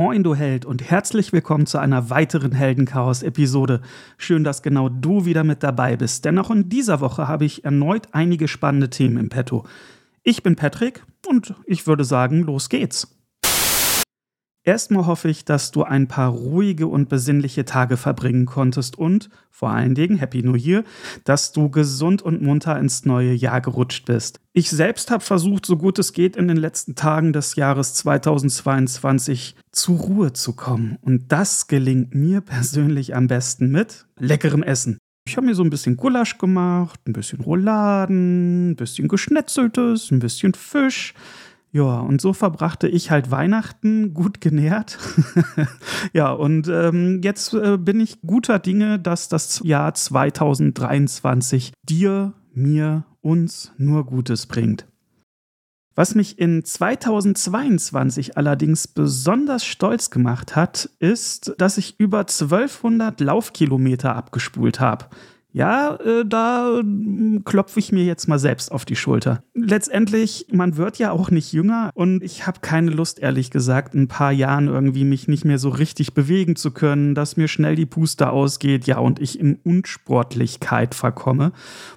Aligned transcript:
Moin, 0.00 0.22
du 0.22 0.36
Held, 0.36 0.64
und 0.64 0.88
herzlich 0.88 1.32
willkommen 1.32 1.66
zu 1.66 1.78
einer 1.78 2.08
weiteren 2.08 2.52
Heldenchaos-Episode. 2.52 3.80
Schön, 4.16 4.44
dass 4.44 4.62
genau 4.62 4.88
du 4.88 5.24
wieder 5.24 5.42
mit 5.42 5.64
dabei 5.64 5.96
bist, 5.96 6.24
denn 6.24 6.38
auch 6.38 6.52
in 6.52 6.68
dieser 6.68 7.00
Woche 7.00 7.26
habe 7.26 7.44
ich 7.44 7.64
erneut 7.64 8.06
einige 8.12 8.46
spannende 8.46 8.90
Themen 8.90 9.16
im 9.16 9.28
Petto. 9.28 9.66
Ich 10.22 10.44
bin 10.44 10.54
Patrick 10.54 11.02
und 11.26 11.52
ich 11.66 11.88
würde 11.88 12.04
sagen, 12.04 12.42
los 12.42 12.68
geht's. 12.68 13.17
Erstmal 14.68 15.06
hoffe 15.06 15.30
ich, 15.30 15.46
dass 15.46 15.70
du 15.70 15.82
ein 15.82 16.08
paar 16.08 16.28
ruhige 16.28 16.88
und 16.88 17.08
besinnliche 17.08 17.64
Tage 17.64 17.96
verbringen 17.96 18.44
konntest 18.44 18.98
und 18.98 19.30
vor 19.50 19.70
allen 19.70 19.94
Dingen 19.94 20.18
Happy 20.18 20.42
New 20.42 20.56
Year, 20.56 20.84
dass 21.24 21.52
du 21.52 21.70
gesund 21.70 22.20
und 22.20 22.42
munter 22.42 22.78
ins 22.78 23.06
neue 23.06 23.32
Jahr 23.32 23.62
gerutscht 23.62 24.04
bist. 24.04 24.40
Ich 24.52 24.68
selbst 24.68 25.10
habe 25.10 25.24
versucht, 25.24 25.64
so 25.64 25.78
gut 25.78 25.98
es 25.98 26.12
geht, 26.12 26.36
in 26.36 26.48
den 26.48 26.58
letzten 26.58 26.96
Tagen 26.96 27.32
des 27.32 27.56
Jahres 27.56 27.94
2022 27.94 29.56
zur 29.72 29.96
Ruhe 30.00 30.34
zu 30.34 30.52
kommen. 30.52 30.98
Und 31.00 31.32
das 31.32 31.68
gelingt 31.68 32.14
mir 32.14 32.42
persönlich 32.42 33.16
am 33.16 33.26
besten 33.26 33.70
mit 33.70 34.04
leckerem 34.18 34.62
Essen. 34.62 34.98
Ich 35.26 35.38
habe 35.38 35.46
mir 35.46 35.54
so 35.54 35.62
ein 35.62 35.70
bisschen 35.70 35.96
Gulasch 35.96 36.36
gemacht, 36.36 37.00
ein 37.06 37.14
bisschen 37.14 37.40
Rouladen, 37.40 38.72
ein 38.72 38.76
bisschen 38.76 39.08
Geschnetzeltes, 39.08 40.10
ein 40.10 40.18
bisschen 40.18 40.52
Fisch 40.52 41.14
ja, 41.70 42.00
und 42.00 42.20
so 42.20 42.32
verbrachte 42.32 42.88
ich 42.88 43.10
halt 43.10 43.30
Weihnachten 43.30 44.14
gut 44.14 44.40
genährt. 44.40 44.98
ja, 46.12 46.30
und 46.30 46.68
ähm, 46.68 47.20
jetzt 47.22 47.52
äh, 47.52 47.76
bin 47.76 48.00
ich 48.00 48.22
guter 48.22 48.58
Dinge, 48.58 48.98
dass 48.98 49.28
das 49.28 49.60
Jahr 49.62 49.92
2023 49.92 51.72
dir, 51.84 52.32
mir, 52.54 53.04
uns 53.20 53.72
nur 53.76 54.06
Gutes 54.06 54.46
bringt. 54.46 54.86
Was 55.94 56.14
mich 56.14 56.38
in 56.38 56.64
2022 56.64 58.36
allerdings 58.36 58.86
besonders 58.86 59.64
stolz 59.64 60.10
gemacht 60.10 60.54
hat, 60.54 60.88
ist, 61.00 61.54
dass 61.58 61.76
ich 61.76 61.98
über 61.98 62.20
1200 62.20 63.20
Laufkilometer 63.20 64.14
abgespult 64.14 64.78
habe. 64.78 65.06
Ja, 65.52 65.96
äh, 65.96 66.24
da 66.26 66.78
hm, 66.78 67.42
klopfe 67.44 67.78
ich 67.80 67.90
mir 67.90 68.04
jetzt 68.04 68.28
mal 68.28 68.38
selbst 68.38 68.70
auf 68.70 68.84
die 68.84 68.96
Schulter. 68.96 69.42
Letztendlich, 69.54 70.46
man 70.52 70.76
wird 70.76 70.98
ja 70.98 71.10
auch 71.10 71.30
nicht 71.30 71.52
jünger 71.52 71.90
und 71.94 72.22
ich 72.22 72.46
habe 72.46 72.60
keine 72.60 72.90
Lust, 72.90 73.18
ehrlich 73.18 73.50
gesagt, 73.50 73.94
ein 73.94 74.08
paar 74.08 74.30
Jahren 74.30 74.68
irgendwie 74.68 75.04
mich 75.04 75.26
nicht 75.26 75.46
mehr 75.46 75.58
so 75.58 75.70
richtig 75.70 76.12
bewegen 76.12 76.54
zu 76.54 76.70
können, 76.70 77.14
dass 77.14 77.38
mir 77.38 77.48
schnell 77.48 77.76
die 77.76 77.86
Puste 77.86 78.30
ausgeht, 78.30 78.86
ja, 78.86 78.98
und 78.98 79.20
ich 79.20 79.40
in 79.40 79.56
Unsportlichkeit 79.64 80.94
verkomme. 80.94 81.52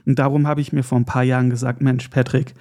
Und 0.06 0.18
darum 0.18 0.48
habe 0.48 0.62
ich 0.62 0.72
mir 0.72 0.84
vor 0.84 0.98
ein 0.98 1.06
paar 1.06 1.24
Jahren 1.24 1.50
gesagt, 1.50 1.82
Mensch, 1.82 2.08
Patrick, 2.08 2.54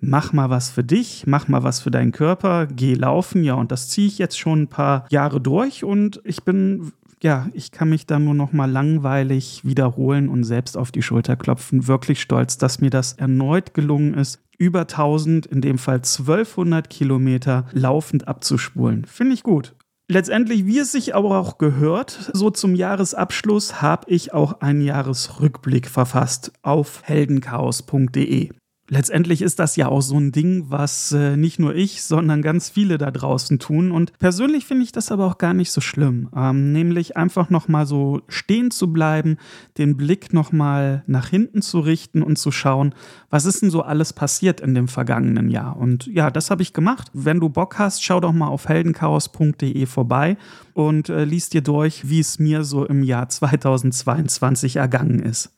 mach 0.00 0.34
mal 0.34 0.50
was 0.50 0.68
für 0.68 0.84
dich, 0.84 1.24
mach 1.26 1.48
mal 1.48 1.62
was 1.62 1.80
für 1.80 1.90
deinen 1.90 2.12
Körper, 2.12 2.66
geh 2.66 2.94
laufen, 2.94 3.42
ja, 3.42 3.54
und 3.54 3.72
das 3.72 3.88
ziehe 3.88 4.06
ich 4.06 4.18
jetzt 4.18 4.38
schon 4.38 4.62
ein 4.62 4.68
paar 4.68 5.06
Jahre 5.10 5.40
durch 5.40 5.82
und 5.82 6.20
ich 6.24 6.42
bin 6.42 6.92
ja, 7.26 7.48
ich 7.54 7.72
kann 7.72 7.88
mich 7.88 8.06
da 8.06 8.20
nur 8.20 8.34
noch 8.34 8.52
mal 8.52 8.70
langweilig 8.70 9.62
wiederholen 9.64 10.28
und 10.28 10.44
selbst 10.44 10.76
auf 10.76 10.92
die 10.92 11.02
Schulter 11.02 11.34
klopfen. 11.34 11.88
Wirklich 11.88 12.22
stolz, 12.22 12.56
dass 12.56 12.80
mir 12.80 12.90
das 12.90 13.14
erneut 13.14 13.74
gelungen 13.74 14.14
ist, 14.14 14.38
über 14.58 14.82
1000, 14.82 15.44
in 15.44 15.60
dem 15.60 15.76
Fall 15.76 15.96
1200 15.96 16.88
Kilometer 16.88 17.66
laufend 17.72 18.28
abzuspulen. 18.28 19.06
Finde 19.06 19.34
ich 19.34 19.42
gut. 19.42 19.74
Letztendlich, 20.08 20.66
wie 20.66 20.78
es 20.78 20.92
sich 20.92 21.16
aber 21.16 21.40
auch 21.40 21.58
gehört, 21.58 22.30
so 22.32 22.50
zum 22.50 22.76
Jahresabschluss 22.76 23.82
habe 23.82 24.08
ich 24.08 24.32
auch 24.32 24.60
einen 24.60 24.80
Jahresrückblick 24.80 25.88
verfasst 25.88 26.52
auf 26.62 27.02
heldenchaos.de. 27.02 28.50
Letztendlich 28.88 29.42
ist 29.42 29.58
das 29.58 29.74
ja 29.74 29.88
auch 29.88 30.00
so 30.00 30.16
ein 30.16 30.30
Ding, 30.30 30.66
was 30.68 31.10
äh, 31.10 31.36
nicht 31.36 31.58
nur 31.58 31.74
ich, 31.74 32.04
sondern 32.04 32.40
ganz 32.40 32.70
viele 32.70 32.98
da 32.98 33.10
draußen 33.10 33.58
tun. 33.58 33.90
Und 33.90 34.16
persönlich 34.20 34.64
finde 34.64 34.84
ich 34.84 34.92
das 34.92 35.10
aber 35.10 35.26
auch 35.26 35.38
gar 35.38 35.54
nicht 35.54 35.72
so 35.72 35.80
schlimm. 35.80 36.28
Ähm, 36.36 36.70
nämlich 36.70 37.16
einfach 37.16 37.50
nochmal 37.50 37.84
so 37.86 38.20
stehen 38.28 38.70
zu 38.70 38.92
bleiben, 38.92 39.38
den 39.76 39.96
Blick 39.96 40.32
nochmal 40.32 41.02
nach 41.08 41.28
hinten 41.28 41.62
zu 41.62 41.80
richten 41.80 42.22
und 42.22 42.36
zu 42.36 42.52
schauen, 42.52 42.94
was 43.28 43.44
ist 43.44 43.62
denn 43.62 43.70
so 43.70 43.82
alles 43.82 44.12
passiert 44.12 44.60
in 44.60 44.74
dem 44.74 44.86
vergangenen 44.86 45.48
Jahr. 45.48 45.76
Und 45.76 46.06
ja, 46.06 46.30
das 46.30 46.52
habe 46.52 46.62
ich 46.62 46.72
gemacht. 46.72 47.10
Wenn 47.12 47.40
du 47.40 47.48
Bock 47.48 47.80
hast, 47.80 48.04
schau 48.04 48.20
doch 48.20 48.32
mal 48.32 48.48
auf 48.48 48.68
heldenchaos.de 48.68 49.86
vorbei 49.86 50.36
und 50.74 51.08
äh, 51.08 51.24
liest 51.24 51.54
dir 51.54 51.62
durch, 51.62 52.08
wie 52.08 52.20
es 52.20 52.38
mir 52.38 52.62
so 52.62 52.86
im 52.86 53.02
Jahr 53.02 53.28
2022 53.28 54.76
ergangen 54.76 55.18
ist. 55.18 55.55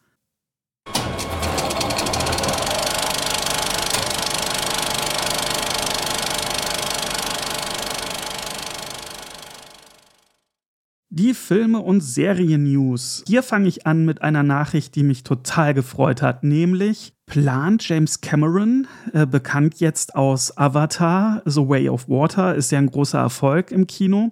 Die 11.19 11.35
Filme- 11.35 11.81
und 11.81 12.01
Serien-News. 12.01 13.25
Hier 13.27 13.43
fange 13.43 13.67
ich 13.67 13.89
an 13.89 14.05
mit 14.05 14.23
einer 14.23 14.45
Nachricht, 14.45 14.95
die 14.95 15.03
mich 15.03 15.25
total 15.25 15.75
gefreut 15.75 16.23
hat, 16.23 16.45
nämlich 16.45 17.13
plant 17.27 17.87
James 17.89 18.21
Cameron, 18.21 18.87
äh, 19.13 19.27
bekannt 19.27 19.81
jetzt 19.81 20.15
aus 20.15 20.57
Avatar, 20.57 21.43
The 21.45 21.69
Way 21.69 21.89
of 21.89 22.09
Water, 22.09 22.55
ist 22.55 22.71
ja 22.71 22.79
ein 22.79 22.91
großer 22.91 23.19
Erfolg 23.19 23.73
im 23.73 23.89
Kino, 23.89 24.31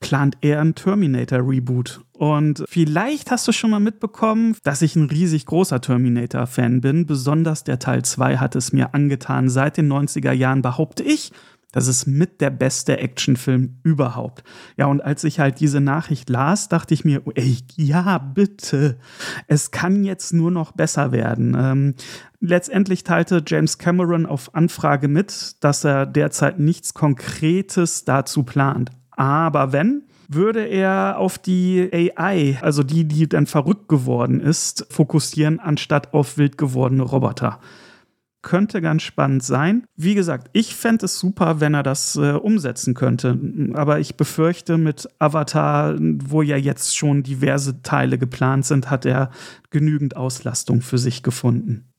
plant 0.00 0.38
er 0.40 0.62
ein 0.62 0.74
Terminator-Reboot. 0.74 2.00
Und 2.14 2.64
vielleicht 2.66 3.30
hast 3.30 3.46
du 3.46 3.52
schon 3.52 3.70
mal 3.70 3.80
mitbekommen, 3.80 4.56
dass 4.62 4.80
ich 4.80 4.96
ein 4.96 5.10
riesig 5.10 5.44
großer 5.44 5.80
Terminator-Fan 5.80 6.80
bin. 6.80 7.04
Besonders 7.04 7.64
der 7.64 7.78
Teil 7.78 8.04
2 8.04 8.38
hat 8.38 8.56
es 8.56 8.72
mir 8.72 8.94
angetan. 8.94 9.50
Seit 9.50 9.76
den 9.76 9.92
90er 9.92 10.32
Jahren 10.32 10.62
behaupte 10.62 11.02
ich, 11.02 11.32
das 11.72 11.88
ist 11.88 12.06
mit 12.06 12.40
der 12.40 12.50
beste 12.50 12.98
Actionfilm 12.98 13.78
überhaupt. 13.82 14.44
Ja, 14.76 14.86
und 14.86 15.00
als 15.00 15.24
ich 15.24 15.40
halt 15.40 15.58
diese 15.58 15.80
Nachricht 15.80 16.28
las, 16.28 16.68
dachte 16.68 16.94
ich 16.94 17.04
mir, 17.04 17.22
ey, 17.34 17.56
ja, 17.76 18.18
bitte. 18.18 18.98
Es 19.48 19.70
kann 19.70 20.04
jetzt 20.04 20.32
nur 20.32 20.50
noch 20.50 20.72
besser 20.72 21.12
werden. 21.12 21.56
Ähm, 21.58 21.94
letztendlich 22.40 23.04
teilte 23.04 23.42
James 23.46 23.78
Cameron 23.78 24.26
auf 24.26 24.54
Anfrage 24.54 25.08
mit, 25.08 25.56
dass 25.64 25.82
er 25.84 26.04
derzeit 26.06 26.58
nichts 26.58 26.92
Konkretes 26.92 28.04
dazu 28.04 28.42
plant. 28.42 28.90
Aber 29.10 29.72
wenn, 29.72 30.02
würde 30.28 30.64
er 30.64 31.18
auf 31.18 31.38
die 31.38 31.90
AI, 31.92 32.58
also 32.60 32.82
die, 32.82 33.04
die 33.04 33.28
dann 33.28 33.46
verrückt 33.46 33.88
geworden 33.88 34.40
ist, 34.40 34.86
fokussieren, 34.90 35.58
anstatt 35.58 36.12
auf 36.12 36.36
wild 36.36 36.58
gewordene 36.58 37.02
Roboter 37.02 37.60
könnte 38.42 38.80
ganz 38.80 39.02
spannend 39.02 39.42
sein. 39.42 39.84
Wie 39.96 40.14
gesagt, 40.14 40.50
ich 40.52 40.74
fände 40.74 41.06
es 41.06 41.18
super, 41.18 41.60
wenn 41.60 41.74
er 41.74 41.82
das 41.82 42.16
äh, 42.16 42.32
umsetzen 42.32 42.94
könnte. 42.94 43.38
Aber 43.74 44.00
ich 44.00 44.16
befürchte, 44.16 44.78
mit 44.78 45.08
Avatar, 45.18 45.96
wo 45.98 46.42
ja 46.42 46.56
jetzt 46.56 46.96
schon 46.96 47.22
diverse 47.22 47.82
Teile 47.82 48.18
geplant 48.18 48.66
sind, 48.66 48.90
hat 48.90 49.06
er 49.06 49.30
genügend 49.70 50.16
Auslastung 50.16 50.82
für 50.82 50.98
sich 50.98 51.22
gefunden 51.22 51.91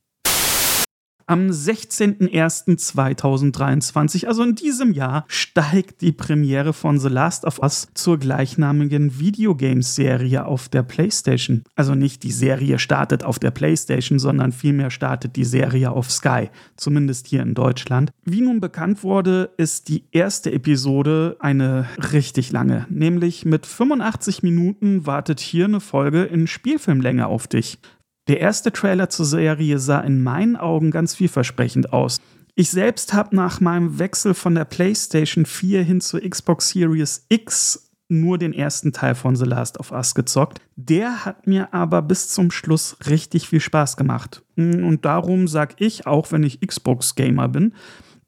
am 1.27 1.47
16.01.2023, 1.47 4.27
also 4.27 4.43
in 4.43 4.55
diesem 4.55 4.93
Jahr, 4.93 5.25
steigt 5.27 6.01
die 6.01 6.11
Premiere 6.11 6.73
von 6.73 6.99
The 6.99 7.09
Last 7.09 7.45
of 7.45 7.59
Us 7.59 7.87
zur 7.93 8.19
gleichnamigen 8.19 9.19
Videogames-Serie 9.19 10.45
auf 10.45 10.69
der 10.69 10.83
PlayStation. 10.83 11.63
Also 11.75 11.95
nicht 11.95 12.23
die 12.23 12.31
Serie 12.31 12.79
startet 12.79 13.23
auf 13.23 13.39
der 13.39 13.51
PlayStation, 13.51 14.19
sondern 14.19 14.51
vielmehr 14.51 14.89
startet 14.89 15.35
die 15.35 15.45
Serie 15.45 15.91
auf 15.91 16.11
Sky, 16.11 16.49
zumindest 16.77 17.27
hier 17.27 17.41
in 17.41 17.53
Deutschland. 17.53 18.11
Wie 18.23 18.41
nun 18.41 18.59
bekannt 18.59 19.03
wurde, 19.03 19.51
ist 19.57 19.89
die 19.89 20.05
erste 20.11 20.51
Episode 20.51 21.37
eine 21.39 21.87
richtig 22.11 22.51
lange, 22.51 22.85
nämlich 22.89 23.45
mit 23.45 23.65
85 23.65 24.43
Minuten 24.43 25.05
wartet 25.05 25.39
hier 25.39 25.65
eine 25.65 25.79
Folge 25.79 26.23
in 26.23 26.47
Spielfilmlänge 26.47 27.27
auf 27.27 27.47
dich. 27.47 27.79
Der 28.27 28.39
erste 28.39 28.71
Trailer 28.71 29.09
zur 29.09 29.25
Serie 29.25 29.79
sah 29.79 29.99
in 29.99 30.23
meinen 30.23 30.55
Augen 30.55 30.91
ganz 30.91 31.15
vielversprechend 31.15 31.91
aus. 31.91 32.21
Ich 32.55 32.69
selbst 32.69 33.13
habe 33.13 33.35
nach 33.35 33.59
meinem 33.59 33.99
Wechsel 33.99 34.33
von 34.33 34.55
der 34.55 34.65
PlayStation 34.65 35.45
4 35.45 35.83
hin 35.83 36.01
zur 36.01 36.21
Xbox 36.21 36.69
Series 36.69 37.25
X 37.29 37.91
nur 38.09 38.37
den 38.37 38.53
ersten 38.53 38.93
Teil 38.93 39.15
von 39.15 39.35
The 39.35 39.45
Last 39.45 39.79
of 39.79 39.91
Us 39.91 40.13
gezockt. 40.13 40.61
Der 40.75 41.25
hat 41.25 41.47
mir 41.47 41.73
aber 41.73 42.01
bis 42.01 42.29
zum 42.29 42.51
Schluss 42.51 42.95
richtig 43.07 43.49
viel 43.49 43.59
Spaß 43.59 43.97
gemacht. 43.97 44.43
Und 44.55 44.99
darum 45.03 45.47
sage 45.47 45.75
ich, 45.79 46.05
auch 46.05 46.31
wenn 46.31 46.43
ich 46.43 46.61
Xbox-Gamer 46.61 47.47
bin, 47.49 47.73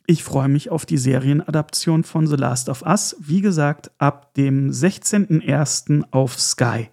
ich 0.08 0.24
freue 0.24 0.50
mich 0.50 0.70
auf 0.70 0.86
die 0.86 0.98
Serienadaption 0.98 2.04
von 2.04 2.28
The 2.28 2.36
Last 2.36 2.70
of 2.70 2.84
Us. 2.84 3.16
Wie 3.20 3.42
gesagt, 3.42 3.92
ab 3.98 4.34
dem 4.36 4.70
16.01. 4.70 6.04
auf 6.12 6.40
Sky. 6.40 6.90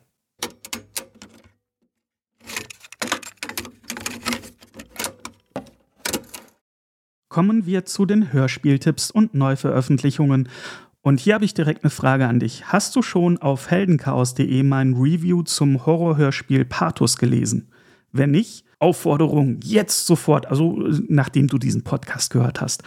Kommen 7.32 7.64
wir 7.64 7.86
zu 7.86 8.04
den 8.04 8.30
Hörspieltipps 8.34 9.10
und 9.10 9.32
Neuveröffentlichungen. 9.32 10.50
Und 11.00 11.18
hier 11.18 11.32
habe 11.32 11.46
ich 11.46 11.54
direkt 11.54 11.82
eine 11.82 11.90
Frage 11.90 12.28
an 12.28 12.40
dich. 12.40 12.66
Hast 12.66 12.94
du 12.94 13.00
schon 13.00 13.38
auf 13.38 13.70
heldenchaos.de 13.70 14.62
mein 14.62 14.92
Review 14.92 15.42
zum 15.42 15.86
Horrorhörspiel 15.86 16.66
Pathos 16.66 17.16
gelesen? 17.16 17.68
Wenn 18.12 18.32
nicht, 18.32 18.66
Aufforderung 18.80 19.60
jetzt 19.64 20.04
sofort, 20.04 20.44
also 20.46 20.86
nachdem 21.08 21.46
du 21.46 21.56
diesen 21.56 21.84
Podcast 21.84 22.30
gehört 22.30 22.60
hast. 22.60 22.82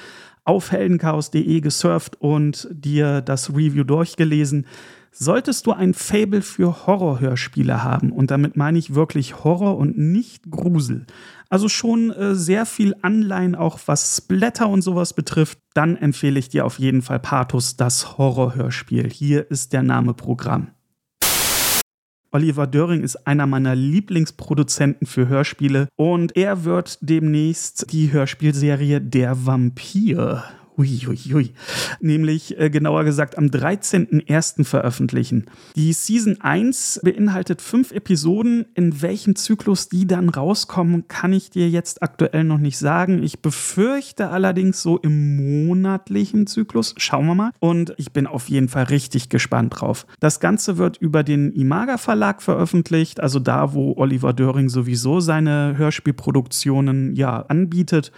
Auf 0.46 0.72
heldenchaos.de 0.72 1.60
gesurft 1.60 2.22
und 2.22 2.68
dir 2.72 3.22
das 3.22 3.50
Review 3.50 3.84
durchgelesen. 3.84 4.66
Solltest 5.12 5.66
du 5.66 5.72
ein 5.72 5.94
Fable 5.94 6.42
für 6.42 6.88
Horrorhörspiele 6.88 7.84
haben, 7.84 8.12
und 8.12 8.32
damit 8.32 8.58
meine 8.58 8.78
ich 8.78 8.96
wirklich 8.96 9.44
Horror 9.44 9.78
und 9.78 9.98
nicht 9.98 10.52
Grusel, 10.52 11.06
also 11.50 11.70
schon 11.70 12.12
äh, 12.12 12.36
sehr 12.36 12.66
viel 12.66 12.96
Anleihen 13.02 13.56
auch 13.56 13.80
was 13.86 14.18
Splatter 14.18 14.68
und 14.68 14.82
sowas 14.82 15.14
betrifft, 15.14 15.60
dann 15.74 15.96
empfehle 15.96 16.38
ich 16.38 16.50
dir 16.50 16.66
auf 16.66 16.80
jeden 16.80 17.02
Fall 17.02 17.20
Pathos, 17.20 17.78
das 17.78 18.18
Horrorhörspiel. 18.18 19.10
Hier 19.10 19.50
ist 19.50 19.72
der 19.72 19.84
Name 19.84 20.14
Programm. 20.14 20.75
Oliver 22.32 22.68
Döring 22.68 23.02
ist 23.02 23.28
einer 23.28 23.46
meiner 23.46 23.76
Lieblingsproduzenten 23.76 25.08
für 25.08 25.28
Hörspiele 25.28 25.88
und 25.96 26.36
er 26.36 26.66
wird 26.66 26.98
demnächst 27.02 27.92
die 27.92 28.12
Hörspielserie 28.12 29.02
Der 29.02 29.46
Vampir 29.46 30.44
Uiuiui. 30.78 31.52
Nämlich 32.00 32.60
äh, 32.60 32.70
genauer 32.70 33.04
gesagt 33.04 33.38
am 33.38 33.46
13.01. 33.46 34.64
veröffentlichen. 34.64 35.46
Die 35.76 35.94
Season 35.94 36.40
1 36.42 37.02
beinhaltet 37.04 37.62
fünf 37.62 37.92
Episoden. 37.92 38.66
In 38.76 39.02
welchem 39.02 39.36
Zyklus 39.36 39.90
die 39.90 40.08
dann 40.08 40.30
rauskommen, 40.30 41.08
kann 41.08 41.34
ich 41.34 41.50
dir 41.50 41.70
jetzt 41.70 42.04
aktuell 42.04 42.44
noch 42.44 42.58
nicht 42.58 42.78
sagen. 42.78 43.24
Ich 43.24 43.40
befürchte 43.40 44.30
allerdings 44.30 44.82
so 44.82 44.98
im 44.98 45.66
monatlichen 45.66 46.48
Zyklus. 46.48 46.94
Schauen 46.98 47.28
wir 47.28 47.36
mal. 47.36 47.52
Und 47.60 47.94
ich 47.98 48.12
bin 48.12 48.28
auf 48.28 48.50
jeden 48.50 48.70
Fall 48.70 48.86
richtig 48.86 49.30
gespannt 49.30 49.80
drauf. 49.80 50.06
Das 50.20 50.40
Ganze 50.40 50.78
wird 50.78 50.98
über 50.98 51.24
den 51.24 51.52
Imaga 51.52 51.98
Verlag 51.98 52.42
veröffentlicht, 52.42 53.20
also 53.20 53.40
da, 53.40 53.74
wo 53.74 53.94
Oliver 53.98 54.34
Döring 54.34 54.70
sowieso 54.70 55.20
seine 55.20 55.78
Hörspielproduktionen 55.78 57.16
ja 57.16 57.42
anbietet. 57.48 58.12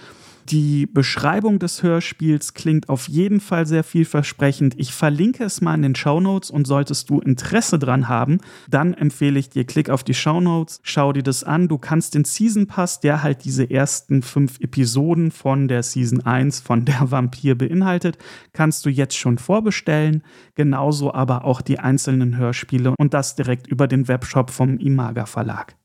Die 0.50 0.86
Beschreibung 0.86 1.60
des 1.60 1.84
Hörspiels 1.84 2.54
klingt 2.54 2.88
auf 2.88 3.10
jeden 3.10 3.42
Fall 3.42 3.66
sehr 3.66 3.84
vielversprechend. 3.84 4.76
Ich 4.80 4.94
verlinke 4.94 5.44
es 5.44 5.60
mal 5.60 5.76
in 5.76 5.82
den 5.82 5.96
Show 5.96 6.22
Notes 6.22 6.52
und 6.52 6.66
solltest 6.66 7.10
du 7.10 7.20
Interesse 7.20 7.78
dran 7.78 8.08
haben, 8.08 8.38
dann 8.70 8.94
empfehle 8.94 9.40
ich 9.40 9.50
dir, 9.50 9.66
klick 9.66 9.90
auf 9.90 10.06
die 10.06 10.14
Show 10.14 10.40
Notes, 10.40 10.80
schau 10.84 11.12
dir 11.12 11.24
das 11.24 11.44
an. 11.44 11.68
Du 11.68 11.78
kannst 11.78 12.16
den 12.16 12.24
Season 12.24 12.66
Pass, 12.66 13.02
der 13.02 13.24
halt 13.24 13.44
diese 13.44 13.70
ersten 13.70 14.22
fünf 14.22 14.62
Episoden 14.62 15.32
von 15.32 15.68
der 15.68 15.84
Season 15.84 16.26
1 16.26 16.62
von 16.62 16.86
der 16.86 17.12
Vampir 17.12 17.58
beinhaltet, 17.58 18.18
kannst 18.54 18.86
du 18.86 18.90
jetzt 18.90 19.18
schon 19.18 19.40
vorbestellen. 19.40 20.24
Genauso 20.56 21.14
aber 21.14 21.44
auch 21.44 21.60
die 21.60 21.80
einzelnen 21.80 22.38
Hörspiele 22.38 22.94
und 22.98 23.14
das 23.14 23.36
direkt 23.36 23.68
über 23.68 23.90
den 23.90 24.08
Webshop 24.08 24.52
vom 24.52 24.78
Imaga 24.78 25.26
Verlag. 25.26 25.76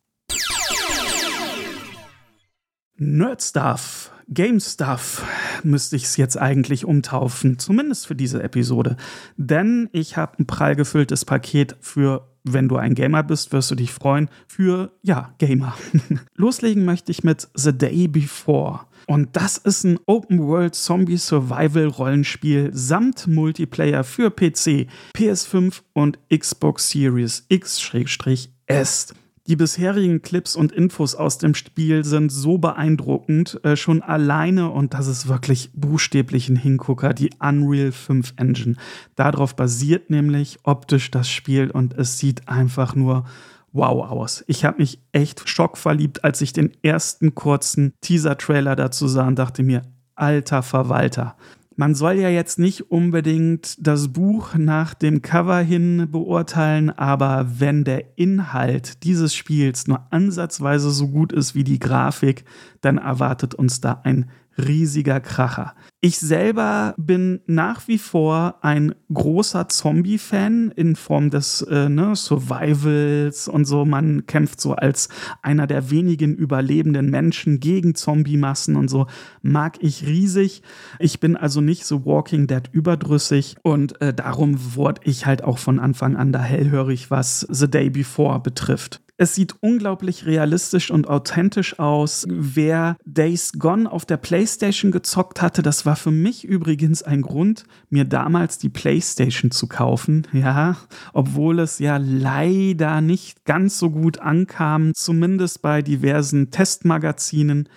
Nerdstuff 2.97 4.12
Game 4.29 4.61
Stuff 4.61 5.25
müsste 5.63 5.97
ich 5.97 6.05
es 6.05 6.17
jetzt 6.17 6.37
eigentlich 6.37 6.85
umtaufen, 6.85 7.59
zumindest 7.59 8.07
für 8.07 8.15
diese 8.15 8.43
Episode. 8.43 8.97
Denn 9.37 9.89
ich 9.93 10.17
habe 10.17 10.39
ein 10.39 10.47
prall 10.47 10.77
gefülltes 10.77 11.25
Paket 11.25 11.77
für, 11.81 12.29
wenn 12.45 12.69
du 12.69 12.77
ein 12.77 12.95
Gamer 12.95 13.23
bist, 13.23 13.53
wirst 13.53 13.71
du 13.71 13.75
dich 13.75 13.93
freuen, 13.93 14.29
für, 14.47 14.93
ja, 15.03 15.35
Gamer. 15.39 15.75
Loslegen 16.35 16.85
möchte 16.85 17.11
ich 17.11 17.25
mit 17.25 17.49
The 17.55 17.77
Day 17.77 18.09
Before. 18.09 18.81
Und 19.07 19.37
das 19.37 19.59
ist 19.59 19.85
ein 19.85 19.99
Open-World 20.07 20.75
Zombie 20.75 21.17
Survival 21.17 21.87
Rollenspiel 21.87 22.71
samt 22.73 23.27
Multiplayer 23.27 24.05
für 24.05 24.31
PC, 24.31 24.87
PS5 25.17 25.83
und 25.93 26.19
Xbox 26.31 26.91
Series 26.91 27.45
X-S. 27.49 29.15
Die 29.49 29.57
bisherigen 29.57 30.23
Clips 30.23 30.55
und 30.55 30.71
Infos 30.71 31.17
aus 31.17 31.37
dem 31.37 31.57
Spiel 31.57 32.05
sind 32.05 32.31
so 32.31 32.59
beeindruckend, 32.59 33.59
äh, 33.65 33.75
schon 33.75 34.01
alleine, 34.01 34.71
und 34.71 34.95
das 34.95 35.09
ist 35.09 35.27
wirklich 35.27 35.71
buchstäblich 35.75 36.49
ein 36.49 36.55
Hingucker, 36.55 37.13
die 37.13 37.31
Unreal 37.41 37.91
5 37.91 38.35
Engine. 38.37 38.77
Darauf 39.17 39.57
basiert 39.57 40.11
nämlich 40.11 40.59
optisch 40.63 41.11
das 41.11 41.29
Spiel 41.29 41.73
und 41.73 41.95
es 41.95 42.19
sieht 42.19 42.49
einfach 42.49 42.95
nur 42.95 43.25
wow 43.73 44.09
aus. 44.09 44.45
Ich 44.47 44.65
habe 44.65 44.79
mich 44.79 45.01
echt 45.11 45.49
schockverliebt, 45.49 46.23
als 46.23 46.41
ich 46.41 46.53
den 46.53 46.71
ersten 46.85 47.35
kurzen 47.35 47.95
Teaser-Trailer 48.01 48.77
dazu 48.77 49.09
sah 49.09 49.27
und 49.27 49.41
dachte 49.41 49.65
mir, 49.65 49.83
alter 50.15 50.63
Verwalter. 50.63 51.37
Man 51.83 51.97
soll 51.97 52.21
ja 52.21 52.29
jetzt 52.29 52.61
nicht 52.61 52.93
unbedingt 52.93 53.77
das 53.85 54.13
Buch 54.13 54.55
nach 54.55 54.95
dem 54.95 55.21
Cover 55.21 55.59
hin 55.59 56.07
beurteilen, 56.13 56.91
aber 56.91 57.59
wenn 57.59 57.83
der 57.83 58.17
Inhalt 58.17 59.03
dieses 59.03 59.35
Spiels 59.35 59.89
nur 59.89 60.07
ansatzweise 60.13 60.93
so 60.93 61.09
gut 61.09 61.33
ist 61.33 61.57
wie 61.57 61.65
die 61.65 61.81
Grafik, 61.81 62.45
dann 62.83 62.99
erwartet 62.99 63.57
uns 63.57 63.81
da 63.81 64.01
ein 64.05 64.31
riesiger 64.59 65.21
Kracher. 65.21 65.75
Ich 66.01 66.19
selber 66.19 66.95
bin 66.97 67.41
nach 67.47 67.87
wie 67.87 67.99
vor 67.99 68.57
ein 68.63 68.95
großer 69.13 69.69
Zombie-Fan 69.69 70.73
in 70.75 70.97
Form 70.97 71.31
des 71.31 71.63
äh, 71.63 71.89
ne, 71.89 72.17
Survivals 72.17 73.47
und 73.47 73.67
so. 73.67 73.85
Man 73.85 74.27
kämpft 74.27 74.61
so 74.61 74.75
als 74.75 75.09
einer 75.43 75.67
der 75.67 75.91
wenigen 75.91 76.35
überlebenden 76.35 77.09
Menschen 77.09 77.61
gegen 77.61 77.95
Zombie-Massen 77.95 78.75
und 78.75 78.89
so. 78.89 79.07
Mag 79.43 79.79
ich 79.81 80.07
riesig. 80.07 80.63
Ich 80.99 81.21
bin 81.21 81.37
also 81.37 81.61
nicht 81.61 81.85
so 81.85 82.05
Walking 82.05 82.49
Dead 82.49 82.69
überdrüssig 82.73 83.57
und 83.63 84.01
äh, 84.01 84.13
darum 84.13 84.75
wurde 84.75 85.03
ich 85.05 85.27
halt 85.27 85.45
auch 85.45 85.59
von 85.59 85.79
Anfang 85.79 86.17
an 86.17 86.33
da 86.33 86.43
hellhörig, 86.43 87.11
was 87.11 87.47
The 87.49 87.71
Day 87.71 87.91
Before 87.91 88.41
betrifft. 88.41 89.03
Es 89.23 89.37
sieht 89.37 89.55
unglaublich 89.61 90.27
realistisch 90.27 90.91
und 90.91 91.07
authentisch 91.07 91.79
aus. 91.79 92.27
Wer 92.29 92.97
Days 93.05 93.53
Gone 93.53 93.89
auf 93.89 94.05
der 94.05 94.17
PlayStation 94.17 94.91
gezockt 94.91 95.41
hatte, 95.41 95.63
das 95.63 95.87
war 95.87 95.95
für 95.95 96.11
mich 96.11 96.43
übrigens 96.45 97.05
ein 97.05 97.23
Grund, 97.23 97.63
mir 97.89 98.05
damals 98.05 98.59
die 98.59 98.69
PlayStation 98.69 99.53
zu 99.53 99.69
kaufen. 99.69 100.27
Ja, 100.33 100.77
obwohl 101.13 101.61
es 101.61 101.79
ja 101.79 101.99
leider 101.99 103.01
nicht 103.01 103.45
ganz 103.45 103.79
so 103.79 103.91
gut 103.91 104.19
ankam, 104.19 104.93
zumindest 104.93 105.63
bei 105.63 105.83
diversen 105.83 106.51
Testmagazinen. 106.51 107.69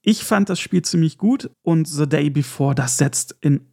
Ich 0.00 0.24
fand 0.24 0.48
das 0.48 0.58
Spiel 0.58 0.82
ziemlich 0.82 1.16
gut 1.16 1.48
und 1.62 1.86
The 1.86 2.08
Day 2.08 2.28
Before, 2.28 2.74
das 2.74 2.96
setzt 2.98 3.36
in 3.40 3.68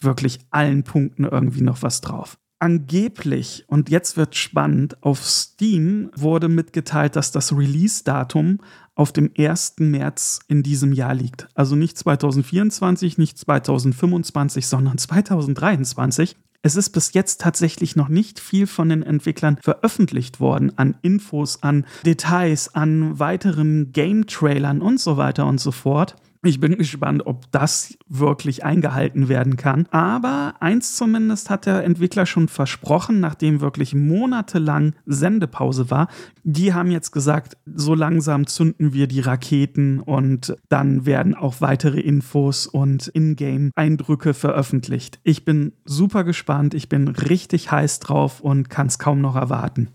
wirklich 0.00 0.38
allen 0.48 0.82
Punkten 0.82 1.24
irgendwie 1.24 1.60
noch 1.60 1.82
was 1.82 2.00
drauf 2.00 2.38
angeblich, 2.62 3.64
und 3.66 3.90
jetzt 3.90 4.16
wird 4.16 4.36
spannend, 4.36 5.02
auf 5.02 5.24
Steam 5.24 6.10
wurde 6.14 6.48
mitgeteilt, 6.48 7.16
dass 7.16 7.32
das 7.32 7.52
Release-Datum 7.52 8.60
auf 8.94 9.12
dem 9.12 9.32
1. 9.36 9.74
März 9.80 10.38
in 10.46 10.62
diesem 10.62 10.92
Jahr 10.92 11.12
liegt. 11.12 11.48
Also 11.54 11.74
nicht 11.74 11.98
2024, 11.98 13.18
nicht 13.18 13.36
2025, 13.36 14.66
sondern 14.66 14.96
2023. 14.96 16.36
Es 16.62 16.76
ist 16.76 16.90
bis 16.90 17.12
jetzt 17.12 17.40
tatsächlich 17.40 17.96
noch 17.96 18.08
nicht 18.08 18.38
viel 18.38 18.68
von 18.68 18.88
den 18.88 19.02
Entwicklern 19.02 19.58
veröffentlicht 19.60 20.38
worden 20.38 20.78
an 20.78 20.94
Infos, 21.02 21.64
an 21.64 21.84
Details, 22.06 22.76
an 22.76 23.18
weiteren 23.18 23.90
Game-Trailern 23.92 24.80
und 24.80 25.00
so 25.00 25.16
weiter 25.16 25.46
und 25.46 25.58
so 25.58 25.72
fort. 25.72 26.14
Ich 26.44 26.58
bin 26.58 26.76
gespannt, 26.76 27.24
ob 27.24 27.52
das 27.52 27.96
wirklich 28.08 28.64
eingehalten 28.64 29.28
werden 29.28 29.56
kann. 29.56 29.86
Aber 29.92 30.54
eins 30.58 30.96
zumindest 30.96 31.50
hat 31.50 31.66
der 31.66 31.84
Entwickler 31.84 32.26
schon 32.26 32.48
versprochen, 32.48 33.20
nachdem 33.20 33.60
wirklich 33.60 33.94
monatelang 33.94 34.94
Sendepause 35.06 35.88
war. 35.92 36.08
Die 36.42 36.74
haben 36.74 36.90
jetzt 36.90 37.12
gesagt, 37.12 37.56
so 37.64 37.94
langsam 37.94 38.48
zünden 38.48 38.92
wir 38.92 39.06
die 39.06 39.20
Raketen 39.20 40.00
und 40.00 40.56
dann 40.68 41.06
werden 41.06 41.36
auch 41.36 41.60
weitere 41.60 42.00
Infos 42.00 42.66
und 42.66 43.06
Ingame-Eindrücke 43.14 44.34
veröffentlicht. 44.34 45.20
Ich 45.22 45.44
bin 45.44 45.74
super 45.84 46.24
gespannt, 46.24 46.74
ich 46.74 46.88
bin 46.88 47.06
richtig 47.06 47.70
heiß 47.70 48.00
drauf 48.00 48.40
und 48.40 48.68
kann 48.68 48.88
es 48.88 48.98
kaum 48.98 49.20
noch 49.20 49.36
erwarten. 49.36 49.90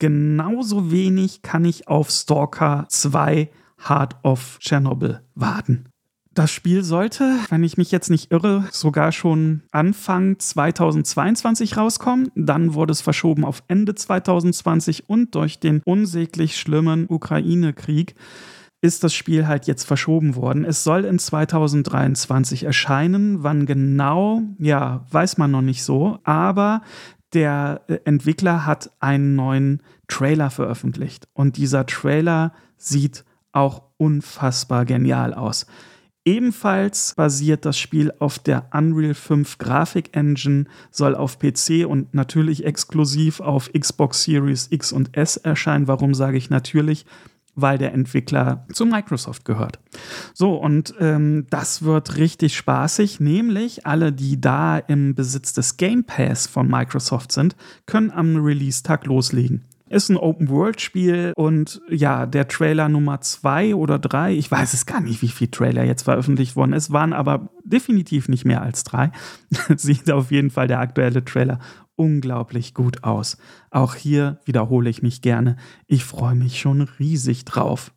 Genauso 0.00 0.90
wenig 0.90 1.42
kann 1.42 1.64
ich 1.64 1.86
auf 1.86 2.10
Stalker 2.10 2.86
2 2.88 3.48
Heart 3.88 4.16
of 4.24 4.58
Chernobyl 4.60 5.20
warten. 5.34 5.86
Das 6.32 6.52
Spiel 6.52 6.84
sollte, 6.84 7.36
wenn 7.48 7.64
ich 7.64 7.76
mich 7.76 7.90
jetzt 7.90 8.08
nicht 8.08 8.30
irre, 8.30 8.64
sogar 8.70 9.10
schon 9.10 9.62
Anfang 9.72 10.38
2022 10.38 11.76
rauskommen. 11.76 12.30
Dann 12.36 12.74
wurde 12.74 12.92
es 12.92 13.00
verschoben 13.00 13.44
auf 13.44 13.64
Ende 13.66 13.96
2020 13.96 15.08
und 15.08 15.34
durch 15.34 15.58
den 15.58 15.82
unsäglich 15.84 16.56
schlimmen 16.56 17.06
Ukraine-Krieg 17.08 18.14
ist 18.80 19.04
das 19.04 19.12
Spiel 19.12 19.46
halt 19.46 19.66
jetzt 19.66 19.84
verschoben 19.84 20.36
worden. 20.36 20.64
Es 20.64 20.84
soll 20.84 21.04
in 21.04 21.18
2023 21.18 22.64
erscheinen. 22.64 23.42
Wann 23.42 23.66
genau, 23.66 24.42
ja, 24.58 25.04
weiß 25.10 25.36
man 25.36 25.50
noch 25.50 25.62
nicht 25.62 25.82
so. 25.82 26.18
Aber 26.24 26.82
der 27.34 27.82
äh, 27.88 27.98
Entwickler 28.04 28.66
hat 28.66 28.90
einen 29.00 29.34
neuen 29.34 29.82
Trailer 30.08 30.50
veröffentlicht. 30.50 31.28
Und 31.34 31.56
dieser 31.56 31.86
Trailer 31.86 32.52
sieht 32.78 33.24
auch 33.52 33.82
unfassbar 33.96 34.84
genial 34.84 35.34
aus. 35.34 35.66
Ebenfalls 36.24 37.14
basiert 37.14 37.64
das 37.64 37.78
Spiel 37.78 38.12
auf 38.18 38.38
der 38.38 38.68
Unreal 38.74 39.14
5 39.14 39.56
Grafik 39.56 40.14
Engine, 40.14 40.66
soll 40.90 41.14
auf 41.14 41.38
PC 41.38 41.86
und 41.86 42.12
natürlich 42.12 42.64
exklusiv 42.66 43.40
auf 43.40 43.72
Xbox 43.72 44.24
Series 44.24 44.68
X 44.70 44.92
und 44.92 45.16
S 45.16 45.38
erscheinen. 45.38 45.88
Warum 45.88 46.14
sage 46.14 46.36
ich 46.36 46.50
natürlich? 46.50 47.06
weil 47.56 47.78
der 47.78 47.92
Entwickler 47.92 48.66
zu 48.72 48.86
Microsoft 48.86 49.44
gehört. 49.44 49.80
So, 50.34 50.54
und 50.54 50.94
ähm, 51.00 51.46
das 51.50 51.82
wird 51.82 52.16
richtig 52.16 52.56
spaßig, 52.56 53.20
nämlich 53.20 53.86
alle, 53.86 54.12
die 54.12 54.40
da 54.40 54.78
im 54.78 55.14
Besitz 55.14 55.52
des 55.52 55.76
Game 55.76 56.04
Pass 56.04 56.46
von 56.46 56.68
Microsoft 56.68 57.32
sind, 57.32 57.56
können 57.86 58.10
am 58.10 58.36
Release-Tag 58.36 59.06
loslegen. 59.06 59.64
Ist 59.90 60.08
ein 60.08 60.16
Open-World-Spiel 60.16 61.32
und 61.34 61.82
ja, 61.88 62.24
der 62.24 62.46
Trailer 62.46 62.88
Nummer 62.88 63.20
zwei 63.22 63.74
oder 63.74 63.98
drei, 63.98 64.32
ich 64.32 64.48
weiß 64.48 64.72
es 64.72 64.86
gar 64.86 65.00
nicht, 65.00 65.20
wie 65.20 65.28
viel 65.28 65.48
Trailer 65.48 65.82
jetzt 65.82 66.04
veröffentlicht 66.04 66.54
worden 66.54 66.74
ist, 66.74 66.92
waren 66.92 67.12
aber 67.12 67.50
definitiv 67.64 68.28
nicht 68.28 68.44
mehr 68.44 68.62
als 68.62 68.84
drei. 68.84 69.10
Sieht 69.76 70.08
auf 70.12 70.30
jeden 70.30 70.50
Fall 70.50 70.68
der 70.68 70.78
aktuelle 70.78 71.24
Trailer 71.24 71.58
unglaublich 71.96 72.72
gut 72.72 73.02
aus. 73.02 73.36
Auch 73.72 73.96
hier 73.96 74.38
wiederhole 74.44 74.88
ich 74.88 75.02
mich 75.02 75.22
gerne. 75.22 75.56
Ich 75.88 76.04
freue 76.04 76.36
mich 76.36 76.60
schon 76.60 76.82
riesig 77.00 77.44
drauf. 77.44 77.92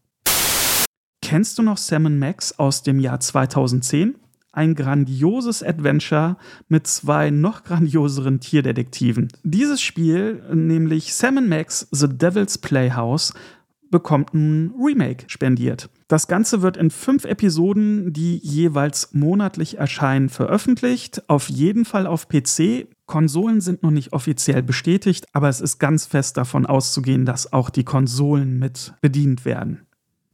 Kennst 1.21 1.59
du 1.59 1.61
noch 1.61 1.77
Sam 1.77 2.17
Max 2.17 2.57
aus 2.57 2.81
dem 2.81 2.99
Jahr 2.99 3.19
2010? 3.19 4.15
Ein 4.53 4.75
grandioses 4.75 5.61
Adventure 5.63 6.37
mit 6.69 6.87
zwei 6.87 7.29
noch 7.31 7.63
grandioseren 7.63 8.39
Tierdetektiven. 8.39 9.27
Dieses 9.43 9.81
Spiel, 9.81 10.41
nämlich 10.53 11.13
Sam 11.13 11.49
Max 11.49 11.87
The 11.91 12.07
Devil's 12.07 12.57
Playhouse, 12.57 13.33
bekommt 13.93 14.33
ein 14.33 14.73
Remake 14.79 15.25
spendiert. 15.27 15.87
Das 16.07 16.27
Ganze 16.27 16.63
wird 16.63 16.77
in 16.77 16.89
fünf 16.89 17.25
Episoden, 17.25 18.11
die 18.11 18.37
jeweils 18.37 19.13
monatlich 19.13 19.77
erscheinen, 19.77 20.29
veröffentlicht. 20.29 21.29
Auf 21.29 21.47
jeden 21.47 21.85
Fall 21.85 22.07
auf 22.07 22.27
PC. 22.27 22.87
Konsolen 23.05 23.61
sind 23.61 23.83
noch 23.83 23.91
nicht 23.91 24.11
offiziell 24.13 24.63
bestätigt, 24.63 25.27
aber 25.33 25.47
es 25.47 25.61
ist 25.61 25.77
ganz 25.77 26.07
fest 26.07 26.37
davon 26.37 26.65
auszugehen, 26.65 27.25
dass 27.25 27.53
auch 27.53 27.69
die 27.69 27.83
Konsolen 27.83 28.57
mit 28.57 28.93
bedient 29.01 29.45
werden. 29.45 29.85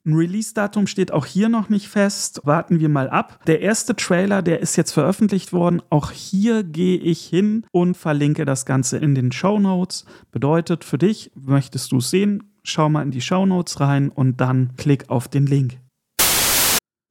Ein 0.09 0.15
Release-Datum 0.15 0.87
steht 0.87 1.11
auch 1.11 1.27
hier 1.27 1.49
noch 1.49 1.69
nicht 1.69 1.87
fest. 1.87 2.41
Warten 2.43 2.79
wir 2.79 2.89
mal 2.89 3.11
ab. 3.11 3.41
Der 3.45 3.61
erste 3.61 3.95
Trailer, 3.95 4.41
der 4.41 4.59
ist 4.59 4.75
jetzt 4.75 4.91
veröffentlicht 4.91 5.53
worden. 5.53 5.83
Auch 5.91 6.09
hier 6.09 6.63
gehe 6.63 6.97
ich 6.97 7.27
hin 7.27 7.63
und 7.71 7.95
verlinke 7.95 8.43
das 8.43 8.65
Ganze 8.65 8.97
in 8.97 9.13
den 9.13 9.31
Show 9.31 9.59
Notes. 9.59 10.05
Bedeutet 10.31 10.83
für 10.83 10.97
dich, 10.97 11.29
möchtest 11.35 11.91
du 11.91 11.97
es 11.97 12.09
sehen, 12.09 12.55
schau 12.63 12.89
mal 12.89 13.03
in 13.03 13.11
die 13.11 13.21
Show 13.21 13.45
Notes 13.45 13.79
rein 13.81 14.09
und 14.09 14.41
dann 14.41 14.71
klick 14.77 15.11
auf 15.11 15.27
den 15.27 15.45
Link. 15.45 15.77